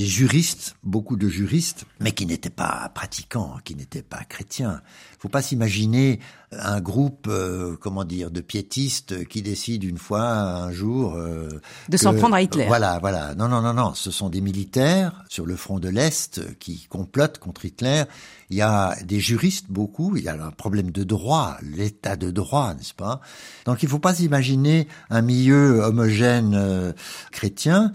[0.00, 4.80] des juristes, beaucoup de juristes, mais qui n'étaient pas pratiquants, qui n'étaient pas chrétiens.
[5.12, 6.20] Il faut pas s'imaginer
[6.52, 11.50] un groupe, euh, comment dire, de piétistes qui décident une fois, un jour, euh,
[11.90, 12.64] de s'en prendre à Hitler.
[12.66, 13.34] Voilà, voilà.
[13.34, 13.92] Non, non, non, non.
[13.92, 18.04] Ce sont des militaires sur le front de l'est qui complotent contre Hitler.
[18.48, 20.16] Il y a des juristes beaucoup.
[20.16, 23.20] Il y a un problème de droit, l'état de droit, n'est-ce pas?
[23.66, 26.94] Donc, il faut pas s'imaginer un milieu homogène euh,
[27.32, 27.92] chrétien.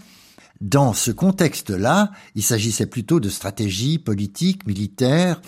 [0.60, 5.40] Dans ce contexte-là, il s'agissait plutôt de stratégie politique, militaire,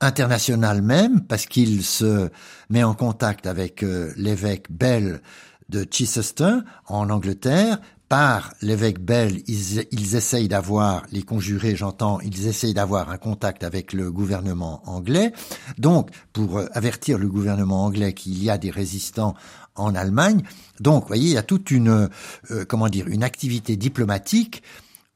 [0.00, 2.28] internationale même, parce qu'il se
[2.68, 5.20] met en contact avec euh, l'évêque Bell
[5.68, 7.78] de Chichester en Angleterre.
[8.08, 13.64] Par l'évêque Bell, ils, ils essayent d'avoir, les conjurés j'entends, ils essayent d'avoir un contact
[13.64, 15.32] avec le gouvernement anglais.
[15.78, 19.34] Donc, pour euh, avertir le gouvernement anglais qu'il y a des résistants
[19.76, 20.42] en Allemagne.
[20.80, 22.08] Donc, vous voyez, il y a toute une,
[22.50, 24.62] euh, comment dire, une activité diplomatique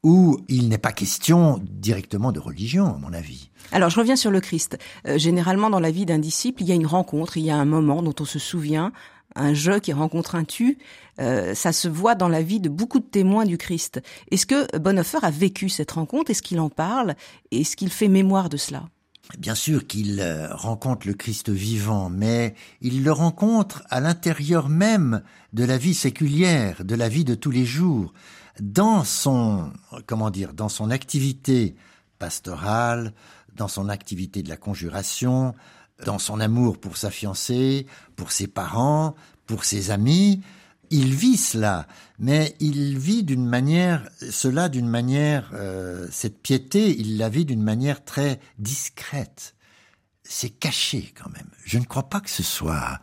[0.02, 3.50] où il n'est pas question directement de religion, à mon avis.
[3.72, 4.78] Alors, je reviens sur le Christ.
[5.06, 7.56] Euh, généralement, dans la vie d'un disciple, il y a une rencontre, il y a
[7.56, 8.92] un moment dont on se souvient,
[9.36, 10.78] un je qui rencontre un tu,
[11.20, 14.00] euh, ça se voit dans la vie de beaucoup de témoins du Christ.
[14.30, 16.30] Est-ce que Bonhoeffer a vécu cette rencontre?
[16.30, 17.14] Est-ce qu'il en parle?
[17.52, 18.84] Est-ce qu'il fait mémoire de cela?
[19.38, 25.22] Bien sûr qu'il euh, rencontre le Christ vivant, mais il le rencontre à l'intérieur même
[25.52, 28.12] de la vie séculière, de la vie de tous les jours,
[28.60, 29.72] dans son,
[30.06, 31.76] comment dire, dans son activité
[32.18, 33.12] pastorale,
[33.54, 35.54] dans son activité de la conjuration,
[36.04, 39.14] dans son amour pour sa fiancée, pour ses parents,
[39.46, 40.42] pour ses amis,
[40.90, 41.87] il vit cela,
[42.18, 47.62] mais il vit d'une manière, cela d'une manière, euh, cette piété, il la vit d'une
[47.62, 49.55] manière très discrète.
[50.24, 51.48] C'est caché quand même.
[51.64, 53.00] Je ne crois pas que ce soit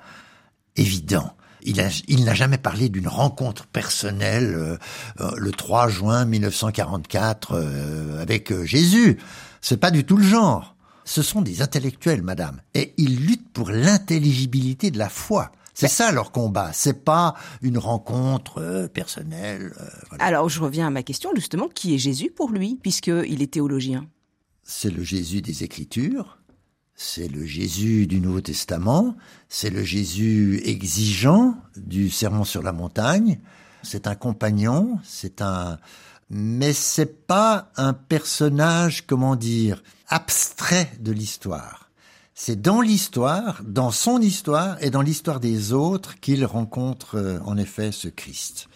[0.76, 1.34] évident.
[1.64, 1.76] Il,
[2.24, 4.78] n'a jamais parlé d'une rencontre personnelle euh,
[5.20, 9.18] euh, le 3 juin 1944 avec Jésus.
[9.60, 10.76] C'est pas du tout le genre.
[11.04, 15.52] Ce sont des intellectuels, madame, et ils luttent pour l'intelligibilité de la foi.
[15.80, 16.72] C'est ça leur combat.
[16.74, 19.74] C'est pas une rencontre euh, personnelle.
[19.80, 21.68] Euh, Alors je reviens à ma question justement.
[21.68, 24.08] Qui est Jésus pour lui, puisqu'il est théologien?
[24.64, 26.40] C'est le Jésus des Écritures.
[26.96, 29.16] C'est le Jésus du Nouveau Testament.
[29.50, 33.40] C'est le Jésus exigeant du Sermon sur la montagne.
[33.84, 34.98] C'est un compagnon.
[35.04, 35.78] C'est un.
[36.32, 41.87] Mais c'est pas un personnage, comment dire, abstrait de l'histoire.
[42.40, 47.58] C'est dans l'histoire, dans son histoire et dans l'histoire des autres qu'il rencontre euh, en
[47.58, 48.68] effet ce Christ.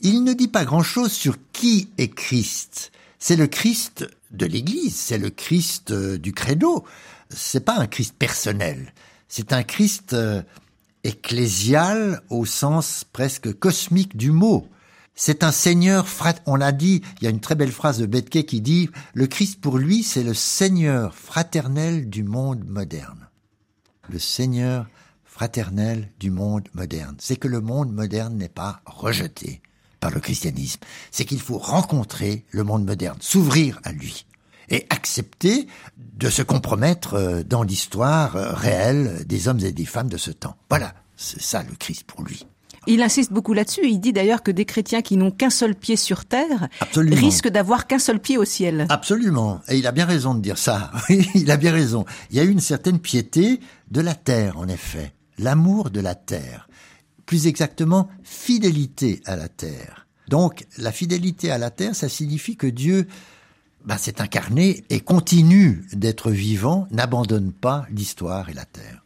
[0.00, 2.92] Il ne dit pas grand-chose sur qui est Christ.
[3.18, 6.84] C'est le Christ de l'Église, c'est le Christ euh, du credo.
[7.28, 8.94] C'est pas un Christ personnel.
[9.26, 10.40] C'est un Christ euh,
[11.02, 14.68] ecclésial au sens presque cosmique du mot.
[15.14, 16.06] C'est un Seigneur,
[16.46, 19.26] on l'a dit, il y a une très belle phrase de Betke qui dit, le
[19.26, 23.28] Christ pour lui, c'est le Seigneur fraternel du monde moderne.
[24.08, 24.86] Le Seigneur
[25.24, 27.16] fraternel du monde moderne.
[27.18, 29.60] C'est que le monde moderne n'est pas rejeté
[30.00, 30.80] par le christianisme.
[31.10, 34.26] C'est qu'il faut rencontrer le monde moderne, s'ouvrir à lui
[34.68, 40.08] et accepter de se compromettre euh, dans l'histoire euh, réelle des hommes et des femmes
[40.08, 40.56] de ce temps.
[40.70, 42.46] Voilà, c'est ça le Christ pour lui.
[42.86, 43.82] Il insiste beaucoup là-dessus.
[43.84, 47.86] Il dit d'ailleurs que des chrétiens qui n'ont qu'un seul pied sur terre risquent d'avoir
[47.86, 48.86] qu'un seul pied au ciel.
[48.88, 49.60] Absolument.
[49.68, 50.90] Et il a bien raison de dire ça.
[51.08, 52.04] il a bien raison.
[52.30, 55.12] Il y a une certaine piété de la terre, en effet.
[55.38, 56.68] L'amour de la terre.
[57.26, 60.06] Plus exactement, fidélité à la terre.
[60.28, 63.06] Donc, la fidélité à la terre, ça signifie que Dieu
[63.84, 69.01] bah, s'est incarné et continue d'être vivant, n'abandonne pas l'histoire et la terre.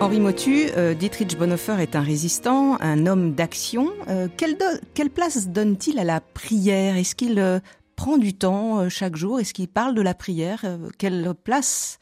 [0.00, 3.90] Henri Motu, euh, Dietrich Bonhoeffer est un résistant, un homme d'action.
[4.08, 4.56] Euh, quelle,
[4.94, 6.96] quelle, place donne-t-il à la prière?
[6.96, 7.60] Est-ce qu'il euh,
[7.96, 9.40] prend du temps chaque jour?
[9.40, 10.64] Est-ce qu'il parle de la prière?
[10.96, 11.98] Quelle place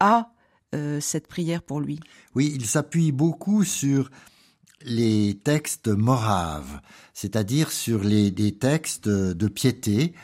[0.00, 0.30] a
[0.98, 2.00] cette prière pour lui?
[2.34, 4.10] Oui, il s'appuie beaucoup sur
[4.82, 6.80] les textes moraves,
[7.12, 10.14] c'est-à-dire sur des textes de piété,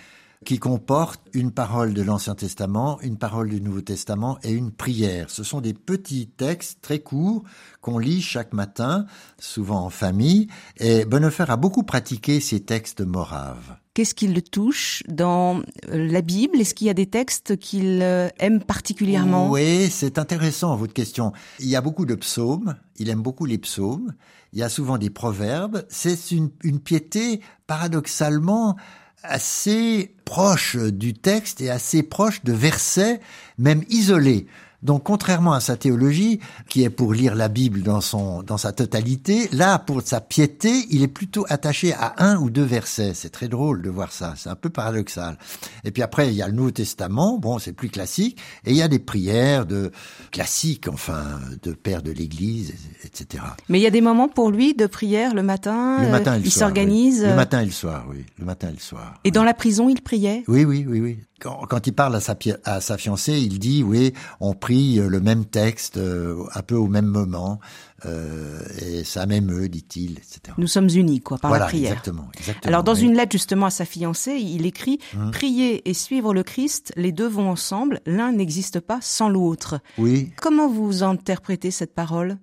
[0.44, 5.28] qui comporte une parole de l'Ancien Testament, une parole du Nouveau Testament et une prière.
[5.28, 7.42] Ce sont des petits textes très courts
[7.82, 9.04] qu'on lit chaque matin,
[9.38, 10.48] souvent en famille,
[10.78, 13.76] et Bonhoeffer a beaucoup pratiqué ces textes moraves.
[13.92, 15.58] Qu'est-ce qui le touche dans
[15.90, 16.58] euh, la Bible?
[16.58, 19.50] Est-ce qu'il y a des textes qu'il euh, aime particulièrement?
[19.50, 21.32] Oui, c'est intéressant votre question.
[21.58, 24.14] Il y a beaucoup de psaumes, il aime beaucoup les psaumes,
[24.54, 28.76] il y a souvent des proverbes, c'est une, une piété paradoxalement
[29.22, 33.20] assez proche du texte et assez proche de versets,
[33.58, 34.46] même isolés.
[34.82, 38.72] Donc, contrairement à sa théologie, qui est pour lire la Bible dans son, dans sa
[38.72, 43.12] totalité, là, pour sa piété, il est plutôt attaché à un ou deux versets.
[43.14, 44.34] C'est très drôle de voir ça.
[44.36, 45.36] C'est un peu paradoxal.
[45.84, 47.38] Et puis après, il y a le Nouveau Testament.
[47.38, 48.38] Bon, c'est plus classique.
[48.64, 49.90] Et il y a des prières de
[50.30, 53.44] classiques, enfin, de père de l'Église, etc.
[53.68, 56.02] Mais il y a des moments pour lui de prière le matin.
[56.02, 57.22] Le matin et le il s'organise.
[57.22, 58.24] Le euh, matin et le soir, oui.
[58.38, 59.20] Le matin et le soir.
[59.24, 60.42] Et dans la prison, il priait?
[60.48, 64.12] Oui, oui, oui, oui quand, il parle à sa, à sa fiancée, il dit oui,
[64.40, 67.60] on prie euh, le même texte euh, un peu au même moment
[68.04, 70.40] euh, et ça m'émeut, dit-il, etc.
[70.58, 71.92] Nous sommes unis, quoi, par la prière.
[71.92, 72.68] Exactement, exactement.
[72.68, 75.30] Alors, dans une lettre justement à sa fiancée, il écrit hum.
[75.30, 78.00] prier et suivre le Christ, les deux vont ensemble.
[78.06, 79.80] L'un n'existe pas sans l'autre.
[79.98, 80.32] Oui.
[80.40, 82.38] Comment vous interprétez cette parole?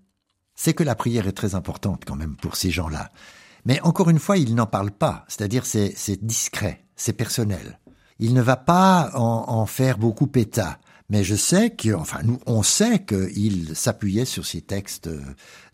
[0.55, 3.11] C'est que la prière est très importante quand même pour ces gens-là.
[3.65, 7.79] Mais encore une fois, il n'en parle pas, c'est-à-dire c'est, c'est discret, c'est personnel.
[8.19, 10.79] Il ne va pas en, en faire beaucoup état.
[11.09, 15.09] Mais je sais que, enfin, nous, on sait qu'il s'appuyait sur ces textes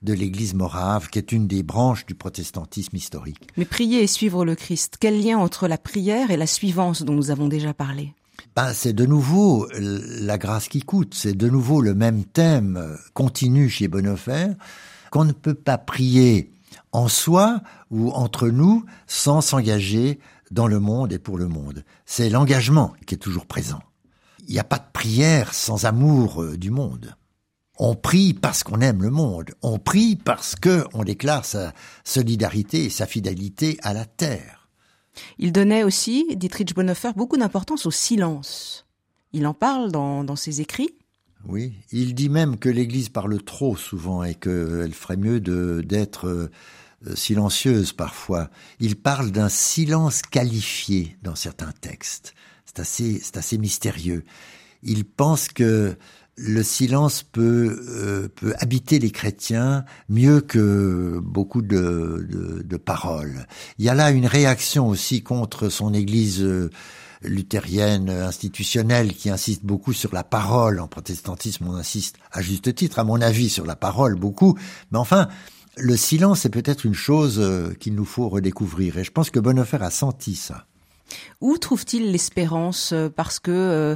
[0.04, 3.50] de l'Église morave, qui est une des branches du protestantisme historique.
[3.58, 7.14] Mais prier et suivre le Christ, quel lien entre la prière et la suivance dont
[7.14, 8.14] nous avons déjà parlé?
[8.56, 13.70] Ben, c'est de nouveau la grâce qui coûte, c'est de nouveau le même thème continu
[13.70, 14.50] chez Bonhoeffer,
[15.10, 16.52] qu'on ne peut pas prier
[16.92, 20.20] en soi ou entre nous sans s'engager
[20.52, 21.84] dans le monde et pour le monde.
[22.06, 23.82] C'est l'engagement qui est toujours présent.
[24.48, 27.16] Il n'y a pas de prière sans amour euh, du monde.
[27.80, 29.52] On prie parce qu'on aime le monde.
[29.62, 34.70] On prie parce que on déclare sa solidarité et sa fidélité à la terre.
[35.38, 38.86] Il donnait aussi, Dietrich Bonhoeffer, beaucoup d'importance au silence.
[39.32, 40.96] Il en parle dans, dans ses écrits.
[41.46, 46.52] Oui, il dit même que l'Église parle trop souvent et qu'elle ferait mieux d'être euh,
[47.16, 48.50] silencieuse parfois.
[48.80, 52.34] Il parle d'un silence qualifié dans certains textes.
[52.66, 54.24] C'est assez, c'est assez mystérieux.
[54.84, 55.98] Il pense que
[56.36, 63.46] le silence peut, euh, peut habiter les chrétiens mieux que beaucoup de, de, de, paroles.
[63.78, 66.72] Il y a là une réaction aussi contre son Église euh,
[67.22, 70.80] luthérienne institutionnelle qui insiste beaucoup sur la parole.
[70.80, 74.58] En protestantisme, on insiste à juste titre, à mon avis, sur la parole beaucoup.
[74.92, 75.28] Mais enfin,
[75.78, 78.98] le silence est peut-être une chose euh, qu'il nous faut redécouvrir.
[78.98, 80.66] Et je pense que Bonhoeffer a senti ça.
[81.42, 83.96] Où trouve-t-il l'espérance euh, Parce que euh,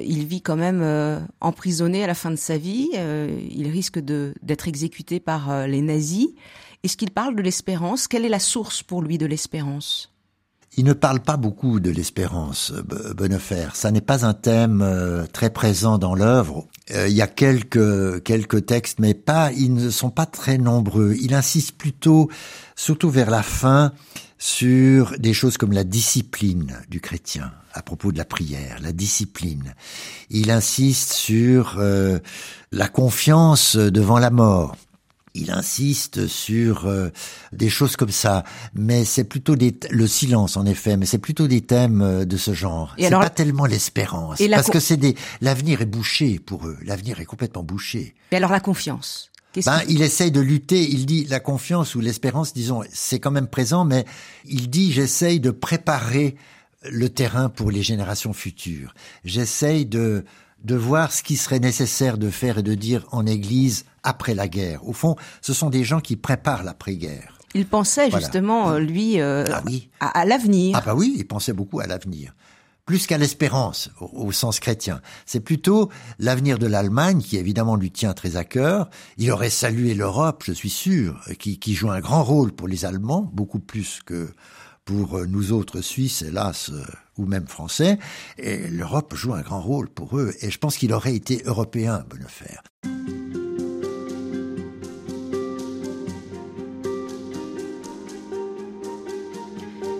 [0.00, 2.90] il vit quand même euh, emprisonné à la fin de sa vie.
[2.94, 6.28] il risque d'être exécuté par les nazis.
[6.82, 8.08] Est-ce qu'il parle de l'espérance?
[8.08, 10.15] Quelle est la source pour lui de l'espérance?
[10.76, 12.72] Il ne parle pas beaucoup de l'espérance,
[13.16, 13.74] Bonnefer.
[13.74, 16.66] Ça n'est pas un thème très présent dans l'œuvre.
[16.90, 19.52] il y a quelques quelques textes, mais pas.
[19.52, 21.14] Ils ne sont pas très nombreux.
[21.20, 22.30] Il insiste plutôt,
[22.74, 23.92] surtout vers la fin,
[24.38, 29.74] sur des choses comme la discipline du chrétien à propos de la prière, la discipline.
[30.30, 32.18] Il insiste sur euh,
[32.72, 34.76] la confiance devant la mort.
[35.36, 37.10] Il insiste sur euh,
[37.52, 38.44] des choses comme ça,
[38.74, 42.36] mais c'est plutôt des le silence en effet, mais c'est plutôt des thèmes euh, de
[42.36, 42.94] ce genre.
[42.98, 46.78] C'est pas tellement l'espérance, parce que c'est des l'avenir est bouché pour eux.
[46.84, 48.14] L'avenir est complètement bouché.
[48.32, 49.30] Et alors la confiance
[49.64, 50.82] ben, il essaye de lutter.
[50.82, 54.04] Il dit la confiance ou l'espérance, disons, c'est quand même présent, mais
[54.44, 56.36] il dit j'essaye de préparer
[56.82, 58.94] le terrain pour les générations futures.
[59.24, 60.24] J'essaye de
[60.66, 64.48] de voir ce qui serait nécessaire de faire et de dire en Église après la
[64.48, 64.86] guerre.
[64.86, 67.38] Au fond, ce sont des gens qui préparent l'après-guerre.
[67.54, 69.88] Il pensait justement, lui, euh, ah oui.
[70.00, 70.76] à, à l'avenir.
[70.76, 72.34] Ah bah oui, il pensait beaucoup à l'avenir
[72.86, 75.02] plus qu'à l'espérance au, sens chrétien.
[75.26, 78.88] C'est plutôt l'avenir de l'Allemagne qui évidemment lui tient très à cœur.
[79.18, 82.84] Il aurait salué l'Europe, je suis sûr, qui, qui joue un grand rôle pour les
[82.84, 84.30] Allemands, beaucoup plus que
[84.86, 86.82] pour nous autres Suisses, hélas, euh,
[87.18, 87.98] ou même Français.
[88.38, 90.32] Et l'Europe joue un grand rôle pour eux.
[90.40, 92.60] Et je pense qu'il aurait été européen, Bonnefer.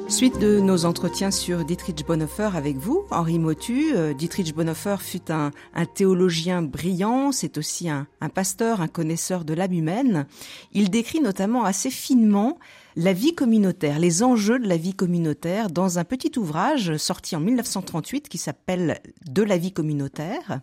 [0.08, 3.92] Suite de nos entretiens sur Dietrich Bonhoeffer avec vous, Henri Motu.
[3.94, 5.50] Euh, Dietrich Bonhoeffer fut un,
[5.94, 10.26] théologien brillant, c'est aussi un, un, pasteur, un connaisseur de l'âme humaine.
[10.72, 12.56] Il décrit notamment assez finement
[12.96, 17.40] la vie communautaire, les enjeux de la vie communautaire dans un petit ouvrage sorti en
[17.40, 20.60] 1938 qui s'appelle De la vie communautaire.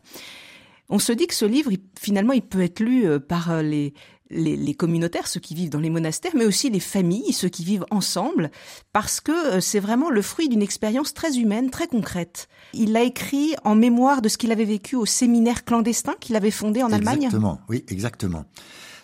[0.89, 4.73] On se dit que ce livre, finalement, il peut être lu euh, par euh, les,
[4.75, 8.49] communautaires, ceux qui vivent dans les monastères, mais aussi les familles, ceux qui vivent ensemble,
[8.93, 12.47] parce que euh, c'est vraiment le fruit d'une expérience très humaine, très concrète.
[12.73, 16.51] Il l'a écrit en mémoire de ce qu'il avait vécu au séminaire clandestin qu'il avait
[16.51, 17.25] fondé en Allemagne.
[17.25, 18.45] Exactement, oui, exactement.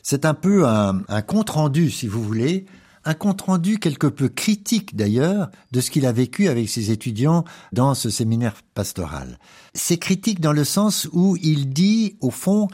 [0.02, 2.66] C'est un peu un, un compte rendu, si vous voulez,
[3.06, 7.46] un compte rendu quelque peu critique d'ailleurs de ce qu'il a vécu avec ses étudiants
[7.72, 9.40] dans ce séminaire pastoral.
[9.74, 12.68] C'est critique dans le sens où il dit, au fond,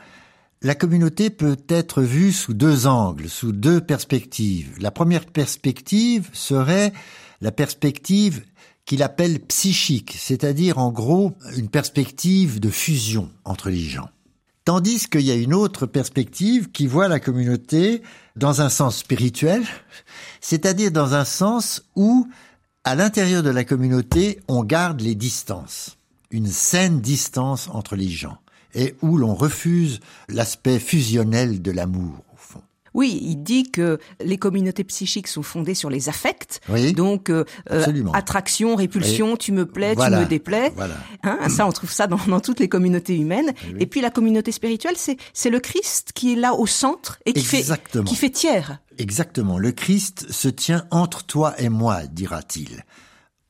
[0.62, 4.74] la communauté peut être vue sous deux angles, sous deux perspectives.
[4.80, 6.94] La première perspective serait
[7.42, 8.44] la perspective
[8.86, 14.10] qu'il appelle psychique, c'est-à-dire en gros une perspective de fusion entre les gens.
[14.64, 18.02] Tandis qu'il y a une autre perspective qui voit la communauté
[18.36, 19.64] dans un sens spirituel,
[20.42, 22.28] c'est-à-dire dans un sens où,
[22.84, 25.98] à l'intérieur de la communauté, on garde les distances,
[26.32, 28.38] une saine distance entre les gens
[28.76, 32.25] et où l'on refuse l'aspect fusionnel de l'amour.
[32.96, 36.62] Oui, il dit que les communautés psychiques sont fondées sur les affects.
[36.70, 37.84] Oui, Donc, euh, euh,
[38.14, 40.72] attraction, répulsion, tu me plais, Voilà, tu me déplais.
[40.76, 40.96] Voilà.
[41.24, 43.54] Hein, ça, on trouve ça dans, dans toutes les communautés humaines.
[43.68, 43.76] oui.
[43.82, 47.34] Et puis la communauté spirituelle, c'est c'est le Christ qui est là au centre et
[47.34, 48.06] qui fait Exactement.
[48.06, 48.80] qui fait tiers.
[48.98, 49.58] Exactement.
[49.60, 52.86] Le Christ se tient entre toi et moi, dira-t-il.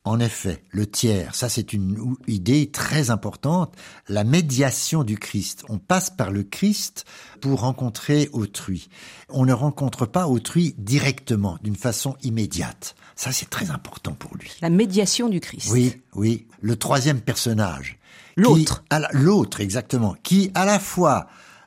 [0.06, 3.74] En effet, le tiers, ça c'est une idée très importante,
[4.08, 5.64] la médiation du Christ.
[5.68, 7.04] On passe par le Christ
[7.40, 8.88] pour rencontrer autrui.
[9.28, 12.94] On ne rencontre pas autrui directement, d'une façon immédiate.
[13.16, 14.52] Ça c'est très important pour lui.
[14.62, 15.70] La médiation du Christ.
[15.72, 16.46] Oui, oui.
[16.60, 17.98] Le troisième personnage.
[18.36, 18.84] L'autre.
[19.10, 20.14] L'autre, exactement.
[20.22, 21.26] Qui, à la fois,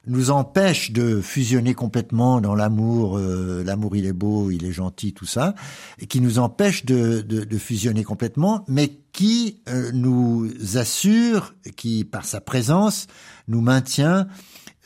[0.09, 5.13] nous empêche de fusionner complètement dans l'amour, euh, l'amour il est beau, il est gentil,
[5.13, 5.55] tout ça,
[5.99, 12.03] et qui nous empêche de, de, de fusionner complètement, mais qui euh, nous assure, qui
[12.03, 13.07] par sa présence
[13.47, 14.27] nous maintient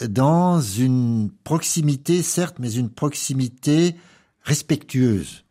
[0.07, 3.95] dans une proximité, certes, mais une proximité
[4.41, 5.45] respectueuse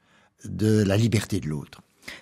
[0.44, 1.80] de la liberté de l'autre.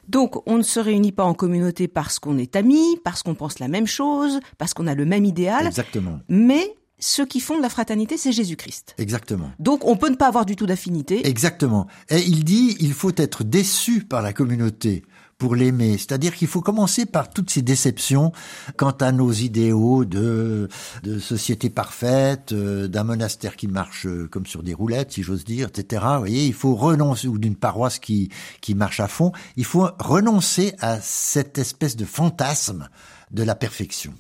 [0.09, 3.59] Donc, on ne se réunit pas en communauté parce qu'on est amis, parce qu'on pense
[3.59, 6.21] la même chose, parce qu'on a le même idéal, Exactement.
[6.29, 8.95] mais ceux qui font de la fraternité, c'est Jésus-Christ.
[8.99, 9.51] Exactement.
[9.59, 11.27] Donc, on peut ne pas avoir du tout d'affinité.
[11.27, 11.87] Exactement.
[12.09, 15.03] Et il dit, il faut être déçu par la communauté
[15.41, 15.97] pour l'aimer.
[15.97, 18.31] C'est-à-dire qu'il faut commencer par toutes ces déceptions
[18.77, 20.69] quant à nos idéaux de,
[21.03, 25.45] de société parfaite, euh, d'un monastère qui marche euh, comme sur des roulettes, si j'ose
[25.45, 26.05] dire, etc.
[26.13, 28.29] Vous voyez, il faut renoncer, ou d'une paroisse qui,
[28.61, 29.33] qui marche à fond.
[29.57, 32.91] Il faut renoncer à cette espèce de fantasme
[33.31, 34.13] de la perfection.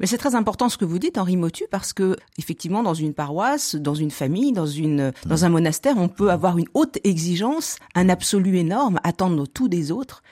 [0.00, 3.14] Mais c'est très important ce que vous dites, Henri Motu, parce que effectivement, dans une
[3.14, 7.76] paroisse, dans une famille, dans une dans un monastère, on peut avoir une haute exigence,
[7.94, 10.22] un absolu énorme, attendre tout des autres.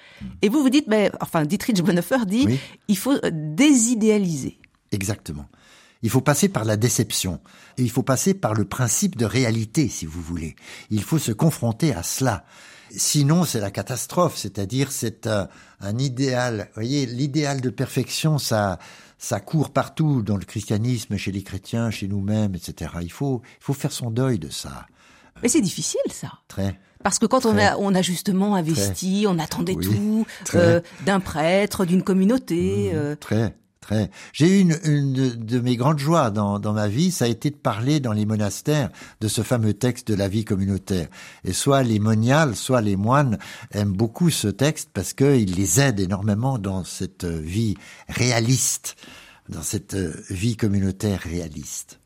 [0.43, 2.59] Et vous vous dites, mais enfin, Dietrich Bonhoeffer dit, Oui.
[2.89, 4.59] il faut désidéaliser.
[4.93, 5.47] Exactement.
[6.03, 7.41] Il faut passer par la déception.
[7.79, 10.55] Et il faut passer par le principe de réalité, si vous voulez.
[10.91, 12.45] Il faut se confronter à cela.
[12.91, 14.37] Sinon, c'est la catastrophe.
[14.37, 15.49] C'est-à-dire, c'est un,
[15.81, 16.69] un idéal.
[16.69, 18.79] Vous voyez, l'idéal de perfection, ça,
[19.19, 22.93] ça court partout dans le christianisme, chez les chrétiens, chez nous-mêmes, etc.
[23.03, 24.87] Il faut, il faut faire son deuil de ça.
[25.43, 26.33] Mais c'est difficile, ça.
[26.49, 26.79] Très.
[27.03, 31.21] Parce que quand on a, on a justement investi, on attendait Oui, tout euh, d'un
[31.21, 32.91] prêtre, d'une communauté.
[32.93, 33.57] Mmh, euh, Très,
[34.33, 37.57] J'ai eu une, de, mes grandes joies dans, dans ma vie, ça a été de
[37.57, 41.09] parler dans les monastères de ce fameux texte de la vie communautaire.
[41.45, 43.39] Et soit les moniales, soit les moines
[43.73, 47.77] aiment beaucoup ce texte parce qu'il les aide énormément dans cette euh, vie
[48.09, 48.97] réaliste,
[49.49, 51.99] dans cette euh, vie communautaire réaliste.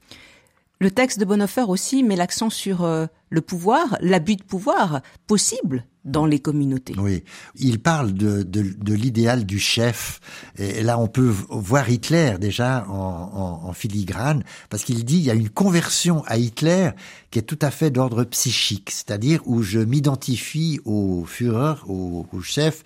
[0.80, 5.84] Le texte de Bonhoeffer aussi met l'accent sur euh, le pouvoir, l'abus de pouvoir possible
[6.05, 6.94] dans les communautés.
[6.98, 7.24] Oui,
[7.57, 10.20] il parle de, de, de l'idéal du chef.
[10.59, 15.24] Et là, on peut voir Hitler déjà en, en, en filigrane, parce qu'il dit il
[15.24, 16.90] y a une conversion à Hitler
[17.30, 22.40] qui est tout à fait d'ordre psychique, c'est-à-dire où je m'identifie au Führer, au, au
[22.40, 22.82] chef,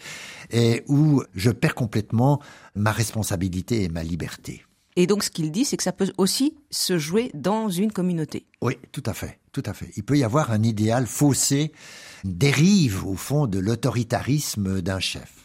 [0.51, 2.41] et où je perds complètement
[2.75, 4.65] ma responsabilité et ma liberté.
[4.97, 8.47] Et donc ce qu'il dit, c'est que ça peut aussi se jouer dans une communauté.
[8.63, 9.91] Oui, tout à fait, tout à fait.
[9.97, 11.73] Il peut y avoir un idéal faussé,
[12.25, 15.44] dérive au fond de l'autoritarisme d'un chef.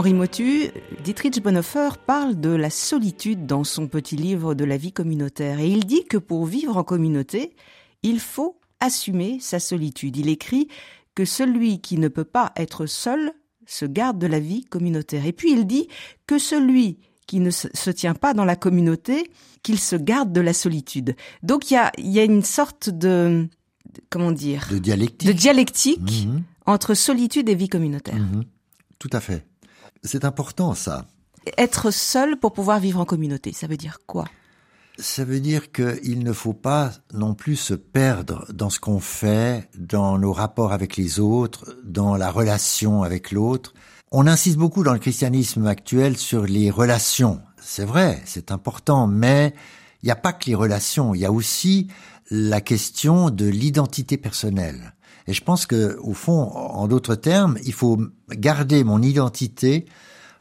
[0.00, 0.70] Henri Motu,
[1.04, 5.60] Dietrich Bonhoeffer parle de la solitude dans son petit livre de la vie communautaire.
[5.60, 7.54] Et il dit que pour vivre en communauté,
[8.02, 10.16] il faut assumer sa solitude.
[10.16, 10.68] Il écrit
[11.14, 13.32] que celui qui ne peut pas être seul
[13.66, 15.26] se garde de la vie communautaire.
[15.26, 15.86] Et puis il dit
[16.26, 16.96] que celui
[17.26, 19.30] qui ne se tient pas dans la communauté,
[19.62, 21.14] qu'il se garde de la solitude.
[21.42, 23.46] Donc il y a, il y a une sorte de,
[23.92, 25.28] de- comment dire, De dialectique.
[25.28, 26.42] de dialectique Mhm.
[26.64, 28.16] entre solitude et vie communautaire.
[28.16, 28.44] Mhm.
[28.98, 29.44] Tout à fait.
[30.02, 31.06] C'est important ça.
[31.58, 34.26] Être seul pour pouvoir vivre en communauté, ça veut dire quoi?
[34.98, 39.70] Ça veut dire qu'il ne faut pas non plus se perdre dans ce qu'on fait,
[39.78, 43.72] dans nos rapports avec les autres, dans la relation avec l'autre.
[44.10, 47.40] On insiste beaucoup dans le christianisme actuel sur les relations.
[47.62, 49.54] C'est vrai, c'est important, mais
[50.02, 51.88] il n'y a pas que les relations, il y a aussi
[52.30, 54.94] la question de l'identité personnelle.
[55.30, 58.00] Et je pense que, au fond, en d'autres termes, il faut
[58.30, 59.86] garder mon identité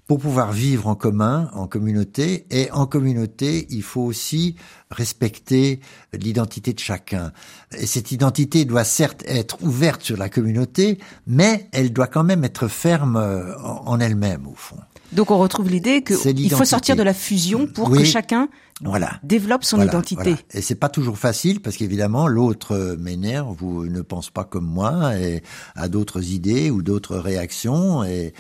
[0.08, 4.56] pour pouvoir vivre en commun, en communauté, et en communauté, il faut aussi
[4.90, 5.80] respecter
[6.12, 7.32] l'identité de chacun.
[7.78, 12.44] Et cette identité doit certes être ouverte sur la communauté, mais elle doit quand même
[12.44, 14.80] être ferme euh, en elle-même, au fond.
[15.12, 18.50] Donc on retrouve l'idée qu'il faut sortir de la fusion pour que chacun
[18.82, 19.20] voilà.
[19.24, 20.36] développe son identité.
[20.54, 25.18] Et c'est pas toujours facile parce qu'évidemment l'autre m'énerve ou ne pense pas comme moi
[25.18, 25.42] et
[25.76, 28.34] a d'autres idées ou d'autres réactions et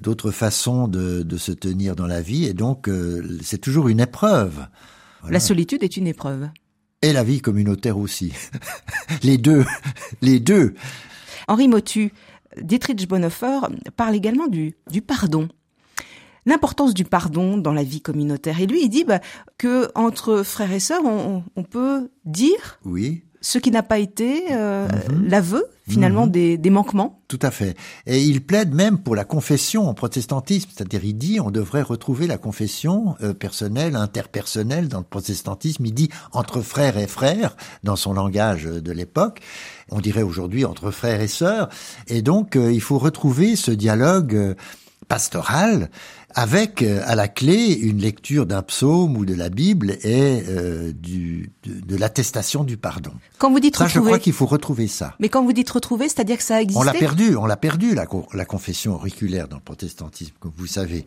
[0.00, 2.44] d'autres façons de, de, se tenir dans la vie.
[2.44, 4.66] Et donc euh, c'est toujours une épreuve.
[5.28, 6.48] La solitude est une épreuve.
[7.02, 8.32] Et la vie communautaire aussi.
[9.22, 9.64] les deux,
[10.20, 10.74] les deux.
[11.46, 12.12] Henri Motu,
[12.60, 13.60] Dietrich Bonhoeffer
[13.96, 15.48] parle également du, du pardon
[16.46, 18.60] l'importance du pardon dans la vie communautaire.
[18.60, 19.20] Et lui, il dit bah,
[19.56, 23.22] que entre frères et sœurs, on, on peut dire oui.
[23.40, 25.28] ce qui n'a pas été euh, mhm.
[25.28, 26.32] l'aveu finalement mhm.
[26.32, 27.22] des, des, manquements.
[27.28, 27.76] Tout à fait.
[28.06, 32.26] Et il plaide même pour la confession en protestantisme, c'est-à-dire il dit on devrait retrouver
[32.26, 35.84] la confession euh, personnelle, interpersonnelle dans le protestantisme.
[35.86, 39.40] Il dit entre frères et frères dans son langage de l'époque.
[39.90, 41.68] On dirait aujourd'hui entre frères et sœurs.
[42.06, 44.54] Et donc euh, il faut retrouver ce dialogue euh,
[45.08, 45.90] pastoral
[46.34, 50.92] avec euh, à la clé une lecture d'un psaume ou de la Bible et euh,
[50.92, 53.12] du, de, l'attestation du pardon.
[53.38, 55.14] Quand vous dites ça, retrouver, je crois qu'il faut retrouver ça.
[55.20, 57.56] Mais quand vous dites retrouver, c'est-à-dire que ça a existé On l'a perdu, on l'a
[57.56, 61.06] perdu la, la confession auriculaire dans le protestantisme, comme vous savez,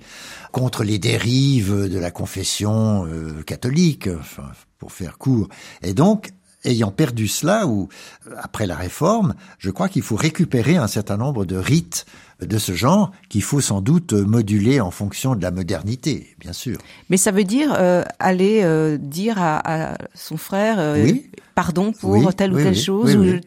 [0.52, 4.50] contre les dérives de la confession euh, catholique, enfin,
[4.80, 5.48] pour faire court.
[5.84, 6.32] Et donc,
[6.64, 7.90] ayant perdu cela, ou
[8.38, 12.06] après la réforme, je crois qu'il faut récupérer un certain nombre de rites
[12.42, 16.78] de ce genre qu'il faut sans doute moduler en fonction de la modernité, bien sûr.
[17.10, 21.14] Mais ça veut dire euh, aller euh, dire à, son frère euh,
[21.56, 23.40] pardon pour telle ou telle chose ou, oui,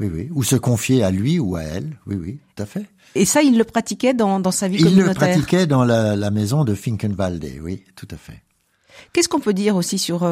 [0.00, 2.86] oui, ou se confier à lui ou à elle, oui, oui, tout à fait.
[3.14, 5.12] Et ça, il le pratiquait dans, dans sa vie il communautaire.
[5.12, 8.42] Il le pratiquait dans la, la maison de Finkenwalde, oui, tout à fait.
[9.12, 10.24] Qu'est-ce qu'on peut dire aussi sur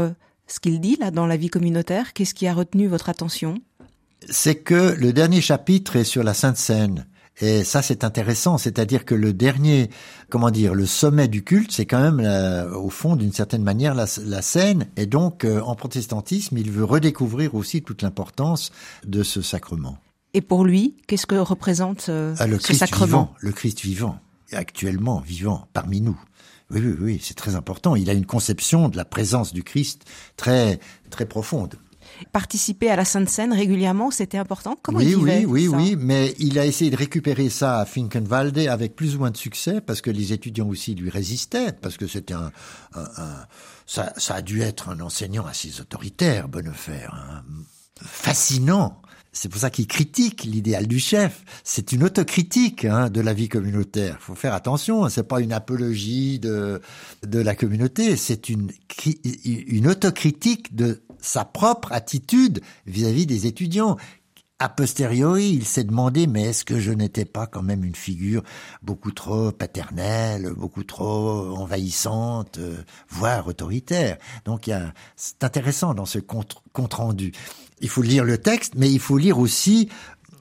[0.51, 3.55] ce qu'il dit là dans la vie communautaire Qu'est-ce qui a retenu votre attention?
[4.29, 7.07] C'est que le dernier chapitre est sur la Sainte Seine.
[7.41, 9.89] Et ça, c'est intéressant, c'est-à-dire que le dernier,
[10.29, 12.21] comment dire, le sommet du culte, c'est quand même,
[12.75, 14.89] au fond, d'une certaine manière, la, la scène.
[14.97, 18.73] Et donc, euh, en protestantisme, il veut redécouvrir aussi toute l'importance
[19.07, 19.97] de ce sacrement.
[20.35, 23.07] Et pour lui, qu'est-ce que représente euh, ah, le ce Christ sacrement?
[23.07, 24.19] vivant, Le Christ vivant,
[24.53, 26.21] actuellement vivant parmi nous.
[26.71, 27.97] Oui, oui, oui, c'est très important.
[27.97, 30.05] Il a une conception de la présence du Christ
[30.37, 31.77] très, très profonde
[32.33, 34.77] participer à la Sainte Seine régulièrement, c'était important?
[34.83, 38.59] Comment oui, il oui, oui, oui, mais il a essayé de récupérer ça à Finkenwalde
[38.59, 42.07] avec plus ou moins de succès parce que les étudiants aussi lui résistaient parce que
[42.07, 42.51] c'était un,
[42.95, 43.47] un,
[43.87, 47.43] ça, ça, a dû être un enseignant assez autoritaire, Bonnefer, hein,
[48.03, 49.01] fascinant.
[49.33, 51.45] C'est pour ça qu'il critique l'idéal du chef.
[51.63, 54.17] C'est une autocritique hein, de la vie communautaire.
[54.21, 55.09] Il faut faire attention.
[55.09, 56.81] C'est pas une apologie de
[57.23, 58.17] de la communauté.
[58.17, 58.71] C'est une
[59.45, 63.97] une autocritique de sa propre attitude vis-à-vis des étudiants.
[64.63, 68.43] A posteriori, il s'est demandé, mais est-ce que je n'étais pas quand même une figure
[68.83, 72.77] beaucoup trop paternelle, beaucoup trop envahissante, euh,
[73.09, 74.19] voire autoritaire?
[74.45, 74.71] Donc,
[75.17, 76.63] c'est intéressant dans ce compte
[76.93, 77.33] rendu.
[77.81, 79.89] Il faut lire le texte, mais il faut lire aussi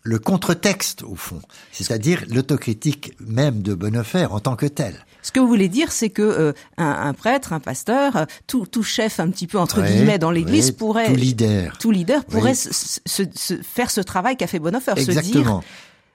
[0.04, 5.06] le contre-texte, au fond, c'est-à-dire l'autocritique même de Bonnefer en tant que tel.
[5.22, 8.84] Ce que vous voulez dire, c'est que euh, un, prêtre, un pasteur, euh, tout, tout,
[8.84, 12.94] chef un petit peu entre guillemets dans l'Église pourrait, tout leader, tout leader pourrait se,
[13.06, 15.62] se, faire ce travail qu'a fait Bonhoeffer, se dire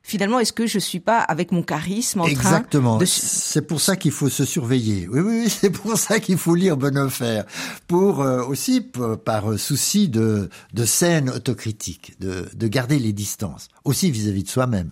[0.04, 2.96] finalement, est-ce que je suis pas avec mon charisme en Exactement.
[2.96, 3.04] train de...
[3.06, 5.08] C'est pour ça qu'il faut se surveiller.
[5.10, 7.42] Oui, oui, c'est pour ça qu'il faut lire Bonhoeffer.
[7.88, 8.80] Pour euh, aussi,
[9.24, 14.90] par souci de, de saine autocritique, de, de garder les distances, aussi vis-à-vis de soi-même.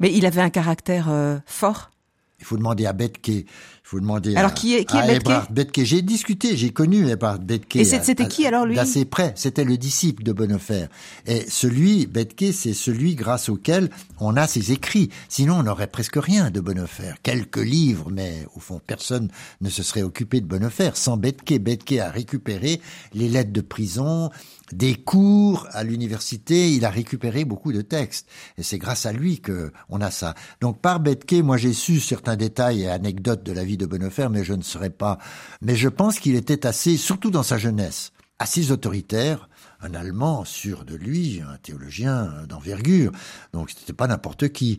[0.00, 1.08] Mais il avait un caractère
[1.46, 1.90] fort
[2.38, 3.28] il faut demander à Betke.
[3.28, 3.44] Il
[3.86, 5.84] faut demander alors, à, qui est, qui est Betke.
[5.84, 7.76] J'ai discuté, j'ai connu Ebrard Betke.
[7.76, 9.32] Et c'était qui alors lui D'assez près.
[9.36, 10.88] C'était le disciple de Bonnefer.
[11.24, 15.10] Et celui, Betke, c'est celui grâce auquel on a ses écrits.
[15.28, 17.14] Sinon, on n'aurait presque rien de Bonnefer.
[17.22, 19.30] Quelques livres, mais au fond, personne
[19.60, 20.90] ne se serait occupé de Bonnefer.
[20.94, 22.80] Sans Betke, Betke a récupéré
[23.14, 24.30] les lettres de prison,
[24.72, 28.26] des cours à l'université, il a récupéré beaucoup de textes.
[28.58, 30.34] Et c'est grâce à lui que on a ça.
[30.60, 34.28] Donc par Betke, moi j'ai su certains détails et anecdotes de la vie de Bonnefer,
[34.30, 35.18] mais je ne serais pas.
[35.62, 39.48] Mais je pense qu'il était assez, surtout dans sa jeunesse, assez autoritaire,
[39.80, 43.12] un Allemand sûr de lui, un théologien d'envergure.
[43.52, 44.78] Donc c'était pas n'importe qui.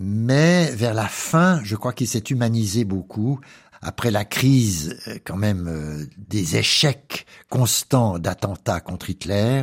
[0.00, 3.40] Mais vers la fin, je crois qu'il s'est humanisé beaucoup
[3.84, 9.62] après la crise euh, quand même euh, des échecs constants d'attentats contre Hitler,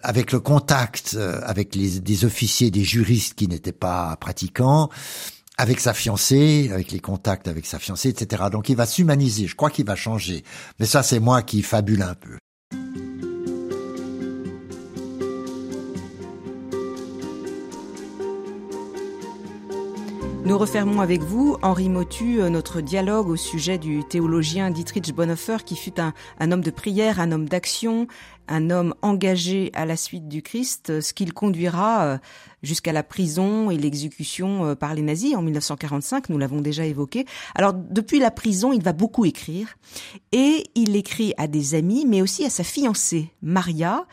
[0.00, 4.88] avec le contact euh, avec des officiers, des juristes qui n'étaient pas pratiquants,
[5.56, 8.44] avec sa fiancée, avec les contacts avec sa fiancée, etc.
[8.50, 10.44] Donc il va s'humaniser, je crois qu'il va changer.
[10.78, 12.36] Mais ça, c'est moi qui fabule un peu.
[20.44, 25.64] Nous refermons avec vous, Henri Motu, euh, notre dialogue au sujet du théologien Dietrich Bonhoeffer,
[25.64, 26.12] qui fut un,
[26.52, 28.08] homme de prière, un homme d'action,
[28.46, 32.18] un homme engagé à la suite du Christ, ce qui le conduira euh,
[32.62, 37.24] jusqu'à la prison et l'exécution euh, par les nazis en 1945, nous l'avons déjà évoqué.
[37.54, 39.78] Alors depuis la prison, il va beaucoup écrire
[40.32, 44.04] et il écrit à des amis, mais aussi à sa fiancée, Maria.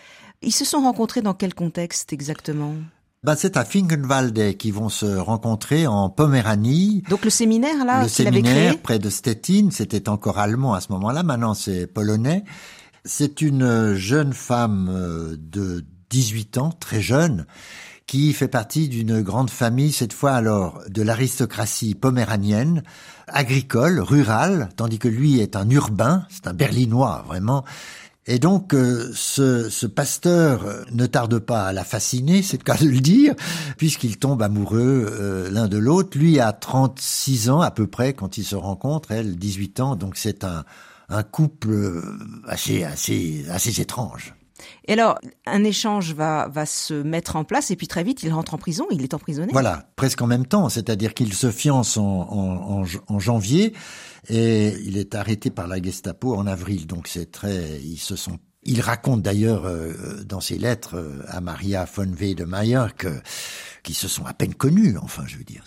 [0.41, 2.75] Ils se sont rencontrés dans quel contexte exactement?
[3.23, 7.03] Bah, c'est à Fingenwalde qu'ils vont se rencontrer en Poméranie.
[7.09, 11.21] Donc le séminaire là, le séminaire près de Stettin, c'était encore allemand à ce moment-là.
[11.21, 12.43] Maintenant c'est polonais.
[13.05, 17.45] C'est une jeune femme euh, de 18 ans, très jeune,
[18.05, 22.83] qui fait partie d'une grande famille, cette fois alors de l'aristocratie poméranienne,
[23.27, 27.63] agricole, rurale, tandis que lui est un urbain, c'est un berlinois vraiment,
[28.27, 32.63] et donc, euh, ce, ce, pasteur euh, ne tarde pas à la fasciner, c'est le
[32.63, 33.33] cas de le dire,
[33.77, 36.17] puisqu'ils tombent amoureux euh, l'un de l'autre.
[36.17, 40.17] Lui a 36 ans à peu près quand ils se rencontrent, elle 18 ans, donc
[40.17, 40.65] c'est un,
[41.09, 42.03] un couple
[42.47, 44.35] assez, assez, assez étrange.
[44.87, 48.31] Et alors, un échange va, va se mettre en place et puis très vite, il
[48.31, 49.49] rentre en prison, il est emprisonné.
[49.51, 53.73] Voilà, presque en même temps, c'est-à-dire qu'il se fiance en, en, en, janvier
[54.29, 56.87] et il est arrêté par la Gestapo en avril.
[56.87, 61.41] Donc c'est très, ils se sont il raconte d'ailleurs euh, dans ses lettres euh, à
[61.41, 63.21] Maria von Wedemeyer que
[63.83, 64.97] qu'ils se sont à peine connus.
[65.01, 65.63] Enfin, je veux dire.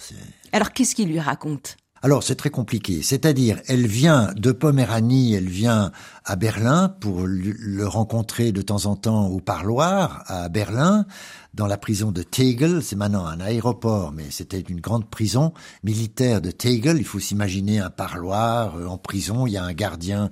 [0.52, 5.48] Alors, qu'est-ce qu'il lui raconte alors c'est très compliqué, c'est-à-dire elle vient de Poméranie, elle
[5.48, 5.90] vient
[6.26, 11.06] à Berlin pour le rencontrer de temps en temps au parloir à Berlin,
[11.54, 16.42] dans la prison de Tegel, c'est maintenant un aéroport, mais c'était une grande prison militaire
[16.42, 20.30] de Tegel, il faut s'imaginer un parloir euh, en prison, il y a un gardien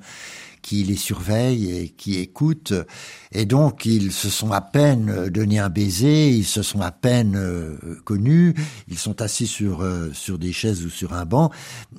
[0.63, 2.73] qui les surveille et qui écoute.
[3.33, 7.35] Et donc, ils se sont à peine donné un baiser, ils se sont à peine
[7.37, 8.55] euh, connus,
[8.89, 11.51] ils sont assis sur, euh, sur des chaises ou sur un banc,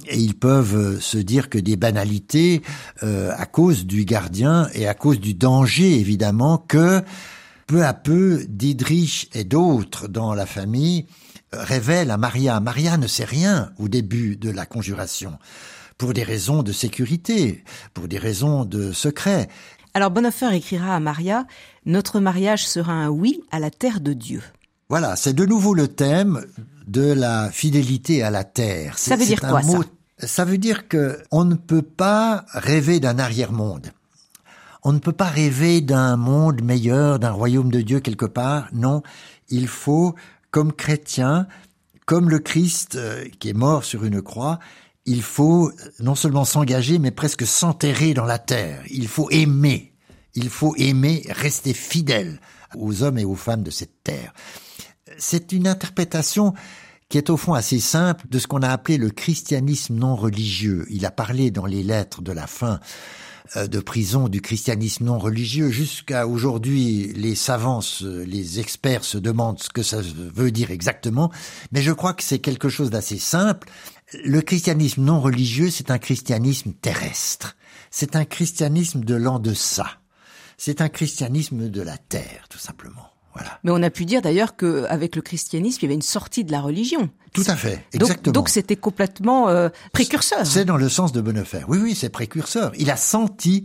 [0.07, 2.61] et ils peuvent euh, se dire que des banalités
[3.01, 7.01] à cause du gardien et à cause du danger, évidemment, que
[7.67, 11.05] peu à peu, Didrich et d'autres dans la famille
[11.51, 12.59] révèlent à Maria.
[12.61, 15.37] Maria ne sait rien au début de la conjuration
[16.03, 19.47] pour des raisons de sécurité, pour des raisons de secret.
[19.93, 21.47] Alors Bonhoeffer écrira à Maria,
[21.85, 24.43] Notre mariage sera un oui à la terre de Dieu.
[24.89, 26.45] Voilà, c'est de nouveau le thème
[26.87, 28.99] de la fidélité à la terre.
[28.99, 29.79] Ça veut dire quoi ça
[30.17, 33.87] Ça veut dire que on ne peut pas rêver d'un arrière-monde.
[34.83, 38.67] On ne peut pas rêver d'un monde meilleur, d'un royaume de Dieu quelque part.
[38.73, 39.03] Non,
[39.47, 40.15] il faut,
[40.51, 41.47] comme chrétien,
[42.05, 44.59] comme le Christ euh, qui est mort sur une croix,
[45.05, 48.81] il faut non seulement s'engager, mais presque s'enterrer dans la terre.
[48.89, 49.93] Il faut aimer.
[50.35, 52.39] Il faut aimer, rester fidèle
[52.75, 54.33] aux hommes et aux femmes de cette terre.
[55.17, 56.53] C'est une interprétation
[57.09, 60.85] qui est au fond assez simple de ce qu'on a appelé le christianisme non religieux.
[60.89, 62.79] Il a parlé dans les lettres de la fin
[63.55, 65.69] euh, de prison du christianisme non religieux.
[65.69, 71.31] Jusqu'à aujourd'hui, les savants, les experts se demandent ce que ça veut dire exactement,
[71.71, 73.69] mais je crois que c'est quelque chose d'assez simple.
[74.23, 77.55] Le christianisme non religieux, c'est un christianisme terrestre.
[77.91, 79.87] C'est un christianisme de l'an de ça.
[80.57, 83.09] C'est un christianisme de la terre, tout simplement.
[83.33, 83.59] Voilà.
[83.63, 86.51] Mais on a pu dire d'ailleurs qu'avec le christianisme, il y avait une sortie de
[86.51, 87.09] la religion.
[87.33, 88.31] Tout à fait, exactement.
[88.31, 90.45] Donc c'était complètement euh, précurseur.
[90.45, 91.63] C'est dans le sens de Bonhoeffer.
[91.67, 92.71] Oui, oui, c'est précurseur.
[92.77, 93.63] Il a senti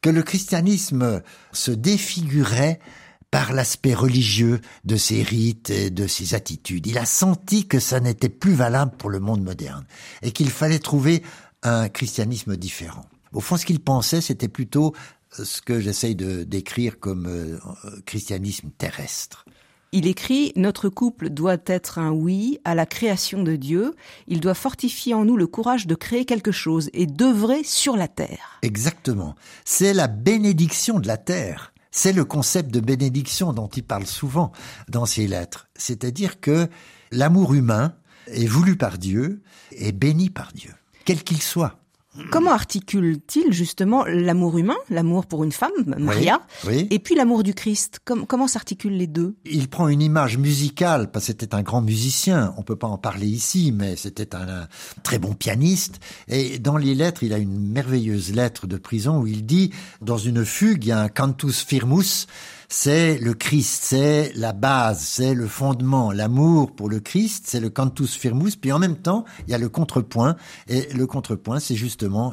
[0.00, 1.22] que le christianisme
[1.52, 2.80] se défigurait
[3.34, 6.86] par l'aspect religieux de ses rites et de ses attitudes.
[6.86, 9.84] Il a senti que ça n'était plus valable pour le monde moderne
[10.22, 11.24] et qu'il fallait trouver
[11.64, 13.04] un christianisme différent.
[13.32, 14.94] Au fond, ce qu'il pensait, c'était plutôt
[15.32, 17.58] ce que j'essaye de décrire comme euh,
[18.06, 19.44] christianisme terrestre.
[19.90, 23.96] Il écrit Notre couple doit être un oui à la création de Dieu.
[24.28, 28.06] Il doit fortifier en nous le courage de créer quelque chose et d'œuvrer sur la
[28.06, 28.60] terre.
[28.62, 29.34] Exactement.
[29.64, 31.73] C'est la bénédiction de la terre.
[31.96, 34.50] C'est le concept de bénédiction dont il parle souvent
[34.88, 35.68] dans ses lettres.
[35.76, 36.68] C'est-à-dire que
[37.12, 37.94] l'amour humain
[38.26, 40.74] est voulu par Dieu et béni par Dieu,
[41.04, 41.83] quel qu'il soit.
[42.30, 48.00] Comment articule-t-il justement l'amour humain, l'amour pour une femme, Maria, et puis l'amour du Christ?
[48.04, 49.34] Comment s'articulent les deux?
[49.44, 52.98] Il prend une image musicale, parce que c'était un grand musicien, on peut pas en
[52.98, 54.68] parler ici, mais c'était un,
[55.02, 55.98] très bon pianiste.
[56.28, 60.18] Et dans les lettres, il a une merveilleuse lettre de prison où il dit, dans
[60.18, 62.26] une fugue, il y a un cantus firmus,
[62.68, 66.12] c'est le Christ, c'est la base, c'est le fondement.
[66.12, 68.56] L'amour pour le Christ, c'est le cantus firmus.
[68.56, 70.36] Puis en même temps, il y a le contrepoint.
[70.68, 72.32] Et le contrepoint, c'est justement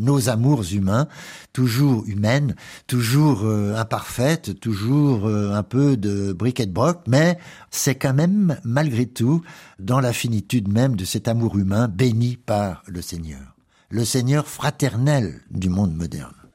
[0.00, 1.08] nos amours humains,
[1.52, 2.54] toujours humaines,
[2.86, 7.38] toujours euh, imparfaites, toujours euh, un peu de briquet de broc, mais
[7.70, 9.42] c'est quand même, malgré tout,
[9.78, 13.56] dans la finitude même de cet amour humain béni par le Seigneur.
[13.88, 16.45] Le Seigneur fraternel du monde moderne.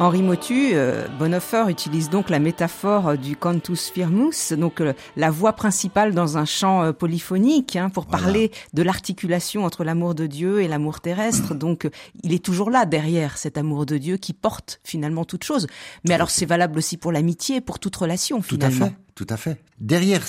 [0.00, 5.52] Henri Motu, euh, Bonhoeffer utilise donc la métaphore du cantus firmus, donc euh, la voix
[5.52, 10.62] principale dans un chant euh, polyphonique, hein, pour parler de l'articulation entre l'amour de Dieu
[10.62, 11.54] et l'amour terrestre.
[11.60, 11.86] Donc
[12.22, 15.66] il est toujours là derrière cet amour de Dieu qui porte finalement toute chose.
[16.08, 18.78] Mais alors c'est valable aussi pour l'amitié, pour toute relation finalement.
[18.78, 19.62] Tout à fait, tout à fait.
[19.80, 20.22] Derrière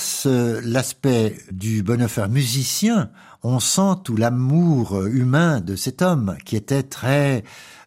[0.64, 3.10] l'aspect du Bonhoeffer musicien,
[3.42, 7.42] on sent tout l'amour humain de cet homme qui était très,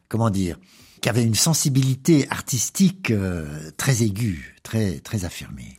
[0.10, 0.58] comment dire,
[1.02, 5.78] qui avait une sensibilité artistique euh, très aiguë, très très affirmée.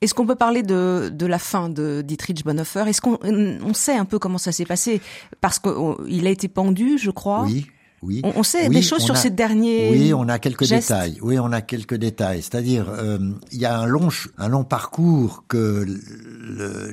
[0.00, 2.84] Est-ce qu'on peut parler de, de la fin de Dietrich Bonhoeffer?
[2.86, 5.00] Est-ce qu'on on sait un peu comment ça s'est passé?
[5.40, 7.44] Parce qu'il a été pendu, je crois.
[7.44, 7.66] Oui,
[8.02, 8.22] oui.
[8.22, 9.90] On, sait des choses sur ces derniers.
[9.90, 11.18] Oui, on a quelques détails.
[11.20, 12.42] Oui, on a quelques détails.
[12.42, 13.18] C'est-à-dire, euh,
[13.50, 15.84] il y a un long, un long parcours que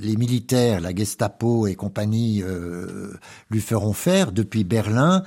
[0.01, 3.13] les militaires, la Gestapo et compagnie euh,
[3.51, 5.23] lui feront faire depuis Berlin.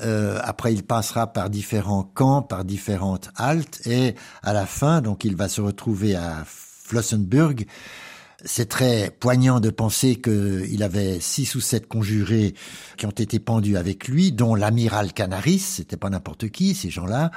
[0.00, 5.24] Euh, après, il passera par différents camps, par différentes haltes, et à la fin, donc,
[5.24, 7.66] il va se retrouver à Flossenburg
[8.44, 12.54] c'est très poignant de penser qu'il avait six ou sept conjurés
[12.96, 17.30] qui ont été pendus avec lui, dont l'amiral Canaris, c'était pas n'importe qui, ces gens-là.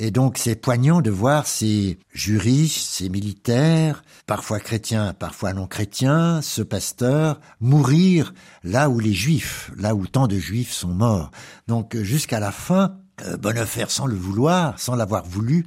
[0.00, 6.40] Et donc c'est poignant de voir ces juristes, ces militaires, parfois chrétiens, parfois non chrétiens,
[6.40, 11.32] ce pasteur, mourir là où les juifs, là où tant de juifs sont morts.
[11.66, 15.66] Donc jusqu'à la fin, euh, Bonhoeffer, sans le vouloir, sans l'avoir voulu,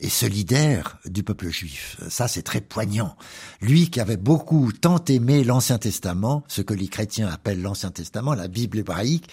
[0.00, 1.96] et solidaire du peuple juif.
[2.08, 3.16] Ça, c'est très poignant.
[3.60, 8.34] Lui qui avait beaucoup tant aimé l'Ancien Testament, ce que les chrétiens appellent l'Ancien Testament,
[8.34, 9.28] la Bible hébraïque,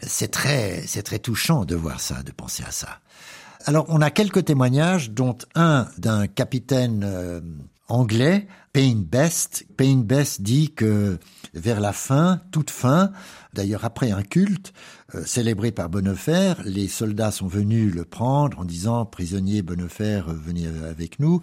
[0.00, 3.00] c'est très, c'est très touchant de voir ça, de penser à ça.
[3.66, 7.40] Alors, on a quelques témoignages, dont un d'un capitaine euh,
[7.88, 9.66] anglais, Payne Best.
[9.78, 11.20] Best dit que
[11.54, 13.12] vers la fin, toute fin,
[13.52, 14.72] d'ailleurs après un culte
[15.14, 20.66] euh, célébré par Bonnefer, les soldats sont venus le prendre en disant prisonnier Bonnefer, venez
[20.90, 21.40] avec nous.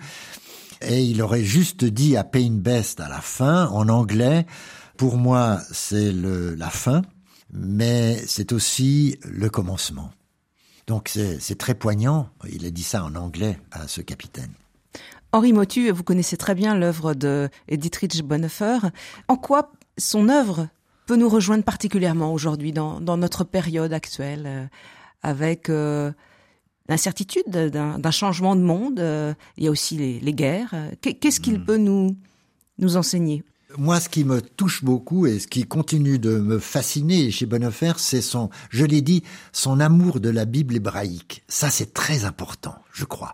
[0.82, 4.46] Et il aurait juste dit à Payne Best à la fin, en anglais,
[4.98, 7.02] pour moi c'est la fin,
[7.54, 10.12] mais c'est aussi le commencement.
[10.86, 12.30] Donc c'est très poignant.
[12.52, 14.52] Il a dit ça en anglais à ce capitaine.
[15.34, 18.80] Henri Motu, vous connaissez très bien l'œuvre de Dietrich Bonhoeffer.
[19.30, 20.68] En quoi son œuvre
[21.06, 24.66] peut nous rejoindre particulièrement aujourd'hui dans, notre période actuelle, euh,
[25.24, 26.12] avec euh,
[26.90, 29.00] l'incertitude d'un changement de monde.
[29.00, 30.76] Euh, il y a aussi les, guerres.
[31.02, 31.66] Qu'est-ce qu'il hmm.
[31.66, 32.18] peut nous,
[32.78, 33.44] nous enseigner?
[33.78, 37.94] Moi, ce qui me touche beaucoup et ce qui continue de me fasciner chez Bonhoeffer,
[37.96, 39.24] c'est son, je l'ai dit,
[39.54, 41.44] son amour de la Bible hébraïque.
[41.48, 43.34] Ça, c'est très important, je crois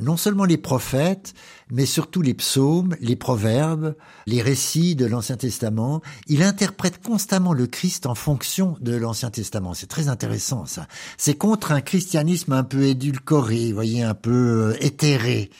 [0.00, 1.34] non seulement les prophètes,
[1.70, 3.94] mais surtout les psaumes, les proverbes,
[4.26, 6.02] les récits de l'Ancien Testament.
[6.26, 9.74] Il interprète constamment le Christ en fonction de l'Ancien Testament.
[9.74, 10.86] C'est très intéressant ça.
[11.16, 15.50] C'est contre un christianisme un peu édulcoré, voyez, un peu euh, éthéré.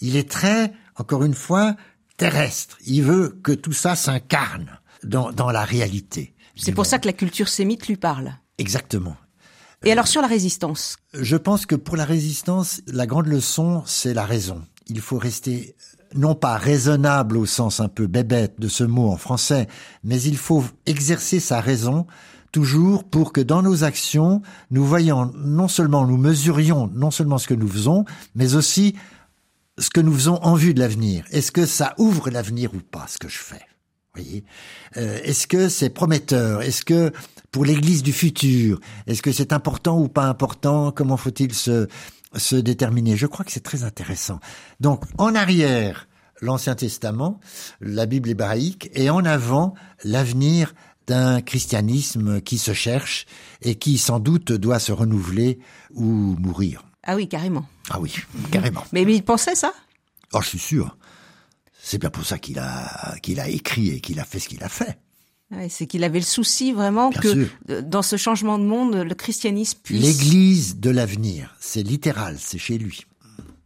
[0.00, 1.76] Il est très, encore une fois,
[2.16, 2.78] terrestre.
[2.86, 6.34] Il veut que tout ça s'incarne dans, dans la réalité.
[6.56, 8.34] C'est pour ça que la culture sémite lui parle.
[8.58, 9.16] Exactement.
[9.84, 10.96] Et alors sur la résistance?
[11.12, 14.62] Je pense que pour la résistance, la grande leçon, c'est la raison.
[14.86, 15.74] Il faut rester
[16.14, 19.66] non pas raisonnable au sens un peu bébête de ce mot en français,
[20.04, 22.06] mais il faut exercer sa raison
[22.52, 27.48] toujours pour que dans nos actions, nous voyons non seulement, nous mesurions non seulement ce
[27.48, 28.04] que nous faisons,
[28.34, 28.94] mais aussi
[29.78, 31.24] ce que nous faisons en vue de l'avenir.
[31.30, 33.62] Est-ce que ça ouvre l'avenir ou pas, ce que je fais?
[34.14, 34.44] Voyez?
[34.98, 36.60] Euh, Est-ce que c'est prometteur?
[36.60, 37.10] Est-ce que
[37.52, 38.80] pour l'Église du futur.
[39.06, 40.90] Est-ce que c'est important ou pas important?
[40.90, 41.86] Comment faut-il se,
[42.34, 43.16] se déterminer?
[43.16, 44.40] Je crois que c'est très intéressant.
[44.80, 46.08] Donc, en arrière,
[46.40, 47.38] l'Ancien Testament,
[47.80, 50.74] la Bible hébraïque, et en avant, l'avenir
[51.06, 53.26] d'un christianisme qui se cherche
[53.60, 55.58] et qui sans doute doit se renouveler
[55.94, 56.84] ou mourir.
[57.04, 57.66] Ah oui, carrément.
[57.90, 58.14] Ah oui,
[58.50, 58.84] carrément.
[58.92, 59.72] Mais, mais il pensait ça?
[60.32, 60.96] Oh, je suis sûr.
[61.82, 64.62] C'est bien pour ça qu'il a, qu'il a écrit et qu'il a fait ce qu'il
[64.62, 64.98] a fait.
[65.68, 70.02] C'est qu'il avait le souci vraiment que dans ce changement de monde, le christianisme puisse...
[70.02, 73.06] L'église de l'avenir, c'est littéral, c'est chez lui.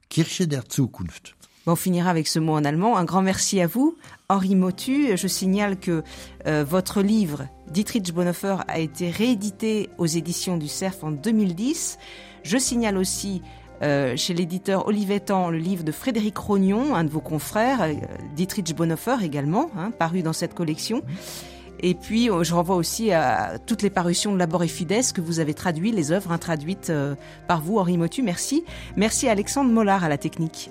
[0.09, 1.35] Kirche der Zukunft.
[1.67, 2.97] on finira avec ce mot en allemand.
[2.97, 3.97] Un grand merci à vous,
[4.29, 5.17] Henri Motu.
[5.17, 6.03] Je signale que
[6.47, 11.99] euh, votre livre, Dietrich Bonhoeffer, a été réédité aux éditions du CERF en 2010.
[12.45, 13.43] Je signale aussi
[13.83, 17.93] euh, chez l'éditeur Olivetan le livre de Frédéric Rognon, un de vos confrères, euh,
[18.35, 21.03] Dietrich Bonhoeffer également, hein, paru dans cette collection.
[21.81, 25.41] Et puis, je renvoie aussi à toutes les parutions de Labor et Fides que vous
[25.41, 26.93] avez traduit, les œuvres intraduites
[27.47, 28.23] par vous, Henri Motu.
[28.23, 28.65] Merci.
[28.97, 30.71] Merci à Alexandre Mollard à la technique.